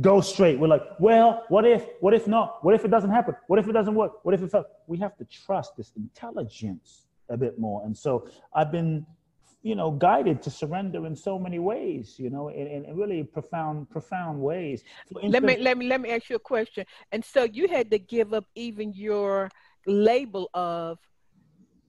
[0.00, 0.58] go straight.
[0.58, 1.84] We're like, well, what if?
[2.00, 2.64] What if not?
[2.64, 3.34] What if it doesn't happen?
[3.46, 4.24] What if it doesn't work?
[4.24, 4.66] What if it fails?
[4.86, 7.84] We have to trust this intelligence a bit more.
[7.84, 9.06] And so I've been
[9.62, 13.90] you know, guided to surrender in so many ways, you know, in, in really profound,
[13.90, 14.84] profound ways.
[15.10, 16.86] Instance, let me let me let me ask you a question.
[17.10, 19.50] And so you had to give up even your
[19.86, 20.98] label of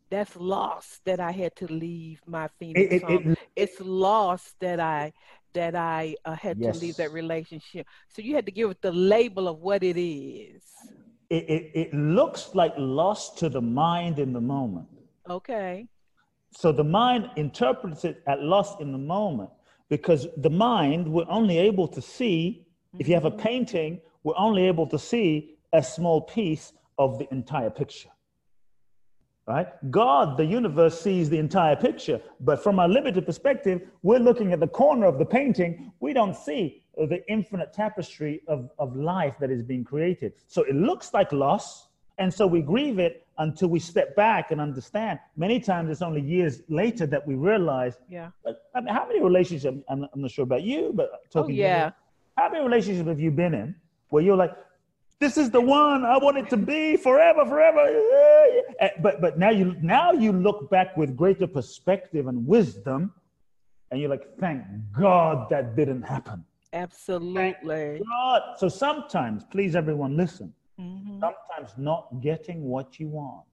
[0.10, 4.80] that's lost that I had to leave my Phoenix it, it, it, it's lost that
[4.80, 5.14] I
[5.54, 6.76] that I uh, had yes.
[6.78, 7.88] to leave that relationship.
[8.08, 10.62] So you had to give it the label of what it is.
[11.30, 14.88] It, it, it looks like loss to the mind in the moment.
[15.30, 15.88] Okay
[16.52, 19.50] so the mind interprets it at loss in the moment
[19.89, 22.66] because the mind we're only able to see
[22.97, 27.32] if you have a painting we're only able to see a small piece of the
[27.32, 28.10] entire picture
[29.50, 34.54] right god the universe sees the entire picture but from a limited perspective we're looking
[34.54, 39.36] at the corner of the painting we don't see the infinite tapestry of, of life
[39.39, 41.88] that is being created so it looks like loss
[42.20, 45.18] and so we grieve it until we step back and understand.
[45.38, 47.97] Many times it's only years later that we realize.
[48.10, 48.32] Yeah.
[48.43, 49.78] But I mean, how many relationships?
[49.88, 51.56] I'm, I'm not sure about you, but oh, talking.
[51.56, 51.91] Oh yeah.
[52.38, 53.76] How many relationships have you been in
[54.10, 54.52] where you're like,
[55.20, 57.84] this is the one I want it to be forever, forever.
[59.01, 63.13] But but now you now you look back with greater perspective and wisdom,
[63.91, 64.63] and you're like, thank
[64.97, 66.45] God that didn't happen.
[66.72, 68.01] Absolutely.
[68.07, 68.41] God.
[68.57, 70.53] So sometimes, please everyone listen.
[70.80, 71.20] Mm-hmm.
[71.20, 73.45] Sometimes not getting what you want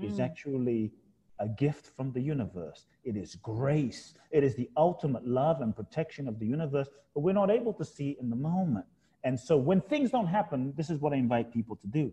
[0.00, 0.08] mm.
[0.08, 0.92] is actually
[1.40, 2.86] a gift from the universe.
[3.02, 4.14] It is grace.
[4.30, 7.84] It is the ultimate love and protection of the universe, but we're not able to
[7.84, 8.86] see it in the moment.
[9.24, 12.12] And so when things don't happen, this is what I invite people to do.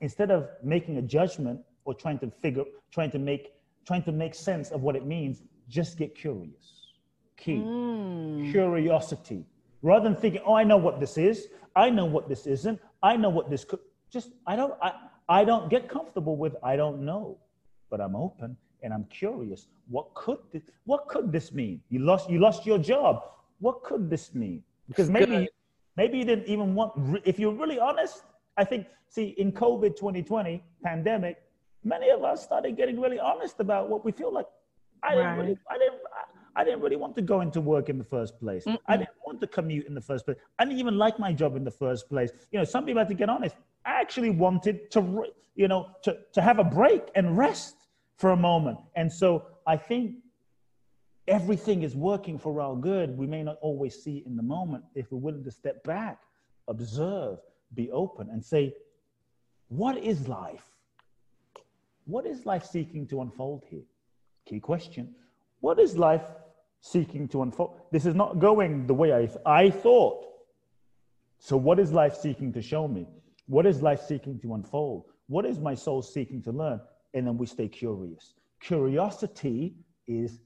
[0.00, 3.52] Instead of making a judgment or trying to figure, trying to make,
[3.86, 6.94] trying to make sense of what it means, just get curious.
[7.36, 7.56] Key.
[7.56, 8.50] Mm.
[8.50, 9.44] Curiosity.
[9.82, 13.16] Rather than thinking, oh, I know what this is, I know what this isn't, I
[13.16, 14.92] know what this could just I don't I,
[15.28, 17.38] I don't get comfortable with I don't know
[17.90, 19.66] but I'm open and I'm curious.
[19.88, 21.80] What could this, what could this mean?
[21.88, 23.22] You lost you lost your job.
[23.58, 24.62] What could this mean?
[24.88, 25.48] Because maybe
[26.00, 26.90] maybe you didn't even want.
[27.32, 28.16] If you're really honest,
[28.56, 28.86] I think.
[29.16, 31.36] See, in COVID 2020 pandemic,
[31.82, 34.46] many of us started getting really honest about what we feel like.
[35.02, 36.00] I didn't really, I didn't.
[36.56, 38.64] I didn't really want to go into work in the first place.
[38.64, 38.78] Mm-mm.
[38.92, 40.36] I didn't want to commute in the first place.
[40.58, 42.30] I didn't even like my job in the first place.
[42.50, 43.54] You know, some people had to get honest.
[43.86, 45.00] I actually wanted to,
[45.54, 47.76] you know, to, to have a break and rest
[48.16, 48.78] for a moment.
[48.96, 50.16] And so I think
[51.30, 53.16] everything is working for our good.
[53.16, 56.18] We may not always see it in the moment if we're willing to step back,
[56.68, 57.38] observe,
[57.74, 58.74] be open, and say,
[59.68, 60.64] what is life?
[62.04, 63.86] What is life seeking to unfold here?
[64.46, 65.14] Key question.
[65.60, 66.24] What is life
[66.82, 67.80] seeking to unfold?
[67.92, 70.26] This is not going the way I, I thought.
[71.38, 73.06] So, what is life seeking to show me?
[73.46, 75.04] What is life seeking to unfold?
[75.28, 76.80] What is my soul seeking to learn?
[77.14, 78.34] and then we stay curious.
[78.60, 79.74] Curiosity
[80.06, 80.40] is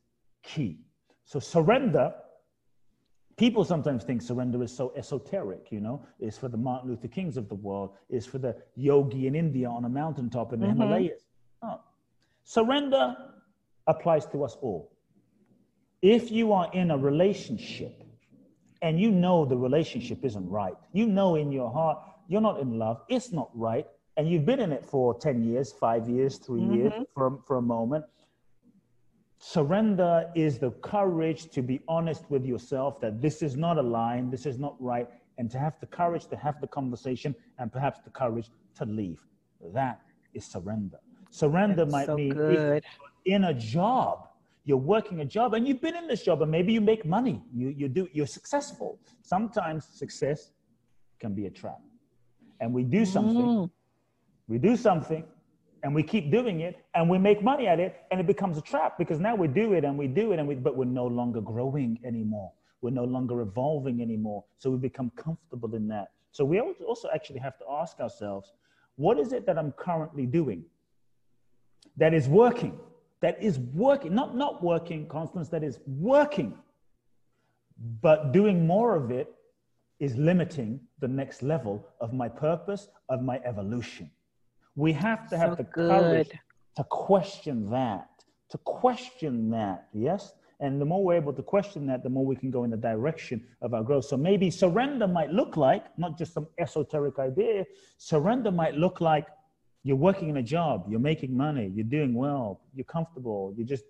[0.44, 0.78] key.
[1.24, 2.14] So surrender,
[3.36, 7.36] people sometimes think surrender is so esoteric, you know, it's for the Martin Luther Kings
[7.36, 10.82] of the world, it's for the yogi in India on a mountaintop in the mm-hmm.
[10.82, 11.22] Himalayas.
[11.62, 11.80] No.
[12.44, 13.16] Surrender
[13.86, 14.92] applies to us all.
[16.02, 18.02] If you are in a relationship
[18.82, 22.78] and you know the relationship isn't right, you know in your heart you're not in
[22.78, 23.86] love, it's not right,
[24.16, 26.74] and you've been in it for 10 years, five years, 3 mm-hmm.
[26.74, 28.04] years for, for a moment.
[29.46, 34.30] Surrender is the courage to be honest with yourself that this is not a line,
[34.30, 38.00] this is not right, and to have the courage to have the conversation and perhaps
[38.00, 39.20] the courage to leave.
[39.74, 40.00] That
[40.32, 40.98] is surrender.
[41.28, 42.80] Surrender That's might so mean
[43.26, 44.28] in a job,
[44.64, 47.42] you're working a job and you've been in this job and maybe you make money,
[47.54, 48.98] you, you do, you're successful.
[49.20, 50.52] Sometimes success
[51.20, 51.82] can be a trap.
[52.60, 53.70] And we do something mm
[54.46, 55.24] we do something
[55.84, 58.62] and we keep doing it and we make money at it and it becomes a
[58.62, 61.06] trap because now we do it and we do it and we but we're no
[61.06, 62.50] longer growing anymore.
[62.80, 64.44] We're no longer evolving anymore.
[64.58, 66.12] So we become comfortable in that.
[66.32, 68.54] So we also actually have to ask ourselves,
[68.96, 70.64] what is it that I'm currently doing
[71.98, 72.78] that is working?
[73.20, 76.58] That is working, not not working, Constance, that is working.
[78.00, 79.34] But doing more of it
[80.00, 84.10] is limiting the next level of my purpose, of my evolution.
[84.76, 85.90] We have to have so the good.
[85.90, 86.30] courage
[86.76, 88.08] to question that,
[88.50, 90.32] to question that, yes?
[90.60, 92.76] And the more we're able to question that, the more we can go in the
[92.76, 94.06] direction of our growth.
[94.06, 97.64] So maybe surrender might look like, not just some esoteric idea,
[97.98, 99.26] surrender might look like
[99.82, 103.84] you're working in a job, you're making money, you're doing well, you're comfortable, you're just,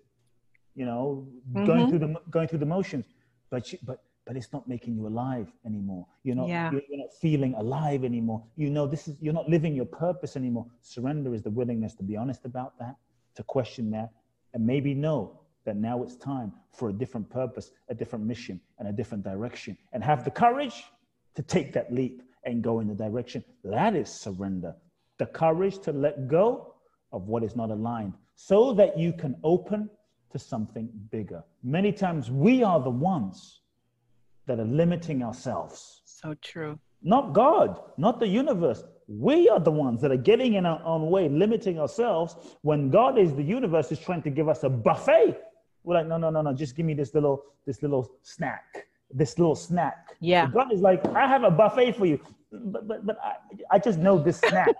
[0.75, 1.65] you know, mm-hmm.
[1.65, 3.05] going through the going through the motions.
[3.49, 6.05] But you, but but it's not making you alive anymore.
[6.23, 6.71] You're not, yeah.
[6.71, 8.43] you're, you're, not feeling alive anymore.
[8.55, 10.65] You know, this is, you're not living your purpose anymore.
[10.81, 12.95] Surrender is the willingness to be honest about that,
[13.35, 14.09] to question that,
[14.53, 18.87] and maybe know that now it's time for a different purpose, a different mission, and
[18.87, 20.83] a different direction, and have the courage
[21.35, 23.43] to take that leap and go in the direction.
[23.63, 24.75] That is surrender.
[25.17, 26.75] The courage to let go
[27.11, 29.89] of what is not aligned so that you can open
[30.31, 31.43] to something bigger.
[31.63, 33.61] Many times we are the ones
[34.47, 36.01] that are limiting ourselves.
[36.05, 36.79] So true.
[37.01, 38.83] Not God, not the universe.
[39.07, 43.19] We are the ones that are getting in our own way, limiting ourselves when God
[43.19, 45.39] is the universe is trying to give us a buffet.
[45.83, 49.37] We're like, no, no, no, no, just give me this little, this little snack, this
[49.37, 50.15] little snack.
[50.19, 50.47] Yeah.
[50.47, 52.19] So God is like, I have a buffet for you,
[52.51, 53.35] but but, but I,
[53.69, 54.73] I just know this snack.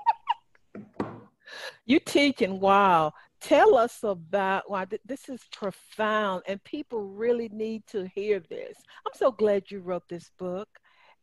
[1.86, 3.14] you teaching, wow
[3.46, 8.78] tell us about why th- this is profound and people really need to hear this.
[9.06, 10.68] I'm so glad you wrote this book.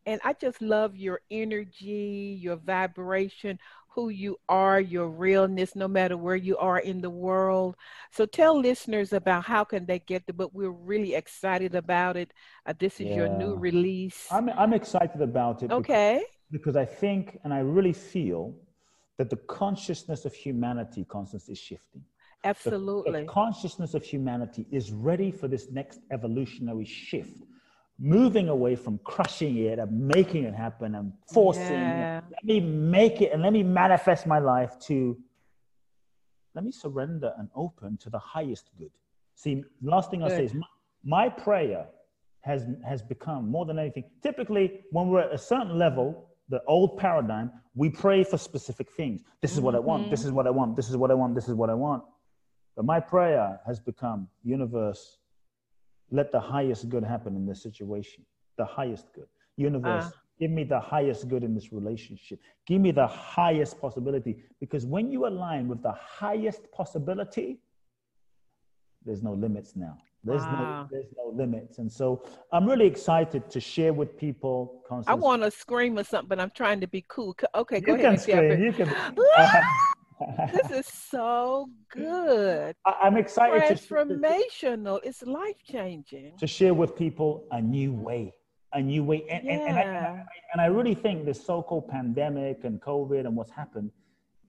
[0.05, 3.57] And I just love your energy, your vibration,
[3.87, 7.75] who you are, your realness, no matter where you are in the world.
[8.11, 10.51] So tell listeners about how can they get the book.
[10.53, 12.33] We're really excited about it.
[12.65, 13.15] Uh, this is yeah.
[13.15, 14.27] your new release.
[14.31, 15.71] I'm I'm excited about it.
[15.71, 16.23] Okay.
[16.51, 18.55] Because, because I think and I really feel
[19.17, 22.03] that the consciousness of humanity, constantly is shifting.
[22.43, 23.11] Absolutely.
[23.11, 27.43] The, the consciousness of humanity is ready for this next evolutionary shift
[27.99, 32.17] moving away from crushing it and making it happen and forcing yeah.
[32.19, 32.23] it.
[32.31, 35.17] Let me make it and let me manifest my life to
[36.55, 38.91] let me surrender and open to the highest good.
[39.35, 40.67] See, last thing I'll say is my,
[41.03, 41.87] my prayer
[42.41, 44.03] has has become more than anything.
[44.21, 49.21] Typically, when we're at a certain level, the old paradigm, we pray for specific things.
[49.41, 50.11] This is what I want.
[50.11, 50.29] This mm-hmm.
[50.29, 50.75] is what I want.
[50.75, 51.35] This is what I want.
[51.35, 52.03] This is what I want.
[52.75, 55.17] But my prayer has become, universe,
[56.11, 58.25] let the highest good happen in this situation.
[58.57, 59.27] The highest good.
[59.57, 60.11] Universe, uh.
[60.39, 62.39] give me the highest good in this relationship.
[62.65, 64.43] Give me the highest possibility.
[64.59, 67.59] Because when you align with the highest possibility,
[69.05, 69.97] there's no limits now.
[70.23, 70.83] There's wow.
[70.83, 71.79] no there's no limits.
[71.79, 74.81] And so I'm really excited to share with people.
[74.87, 75.11] Constance.
[75.11, 77.35] I want to scream or something, but I'm trying to be cool.
[77.53, 78.11] Okay, go you ahead.
[78.11, 78.87] Can scream, you can
[80.53, 82.75] this is so good.
[82.85, 83.61] I, am excited.
[83.63, 85.01] Transformational.
[85.01, 86.33] To, it's life changing.
[86.37, 88.33] To share with people a new way,
[88.73, 89.23] a new way.
[89.29, 89.53] And, yeah.
[89.53, 93.35] and, and, I, and, I, and I really think this so-called pandemic and COVID and
[93.35, 93.91] what's happened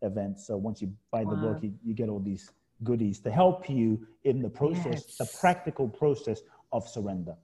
[0.00, 0.40] day event.
[0.40, 1.52] So once you buy the wow.
[1.52, 2.50] book, you, you, get all these
[2.84, 5.16] goodies to help you in the process, yes.
[5.18, 6.40] the practical process
[6.72, 7.34] of surrender.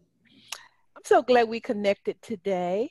[0.97, 2.91] I'm so glad we connected today.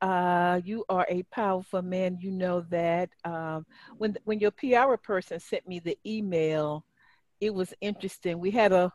[0.00, 2.18] Uh, you are a powerful man.
[2.20, 3.10] You know that.
[3.24, 3.64] Um,
[3.98, 6.84] when when your PR person sent me the email,
[7.40, 8.40] it was interesting.
[8.40, 8.92] We had a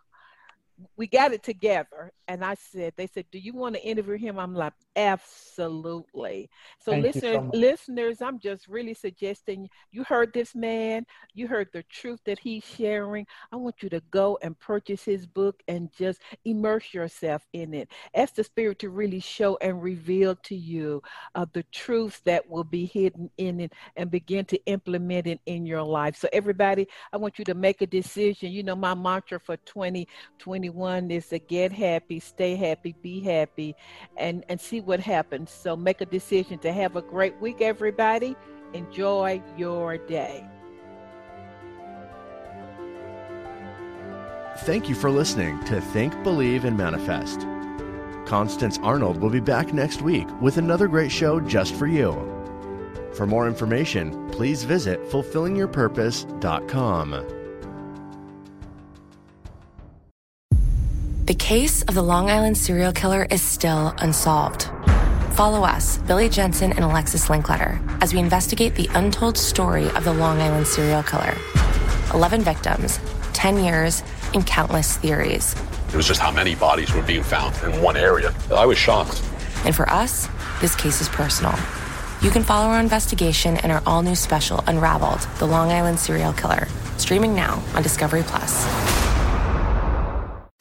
[0.96, 2.12] we got it together.
[2.28, 4.38] And i said they said do you want to interview him?
[4.38, 6.50] I'm like absolutely.
[6.80, 11.06] So Thank listeners so listeners i'm just really suggesting you heard this man.
[11.34, 13.26] You heard the truth that he's sharing.
[13.52, 17.90] I want you to go and purchase his book and just immerse yourself in it.
[18.14, 21.02] Ask the spirit to really show and reveal to you
[21.36, 25.66] uh, the truths that will be hidden in it and begin to implement it in
[25.66, 26.16] your life.
[26.18, 28.52] So everybody i want you to make a decision.
[28.52, 33.74] You know my mantra for 2020 21 is to get happy, stay happy, be happy,
[34.18, 35.52] and, and see what happens.
[35.52, 38.36] So make a decision to have a great week, everybody.
[38.74, 40.46] Enjoy your day.
[44.60, 47.42] Thank you for listening to Think, Believe, and Manifest.
[48.26, 52.12] Constance Arnold will be back next week with another great show just for you.
[53.14, 57.37] For more information, please visit fulfillingyourpurpose.com.
[61.28, 64.70] The case of the Long Island serial killer is still unsolved.
[65.34, 70.14] Follow us, Billy Jensen and Alexis Linkletter, as we investigate the untold story of the
[70.14, 71.36] Long Island serial killer.
[72.14, 73.02] 11 victims,
[73.34, 74.04] 10 years,
[74.34, 75.54] and countless theories.
[75.90, 78.34] It was just how many bodies were being found in one area.
[78.50, 79.22] I was shocked.
[79.66, 80.30] And for us,
[80.62, 81.56] this case is personal.
[82.22, 86.32] You can follow our investigation in our all new special, Unraveled The Long Island Serial
[86.32, 89.07] Killer, streaming now on Discovery Plus.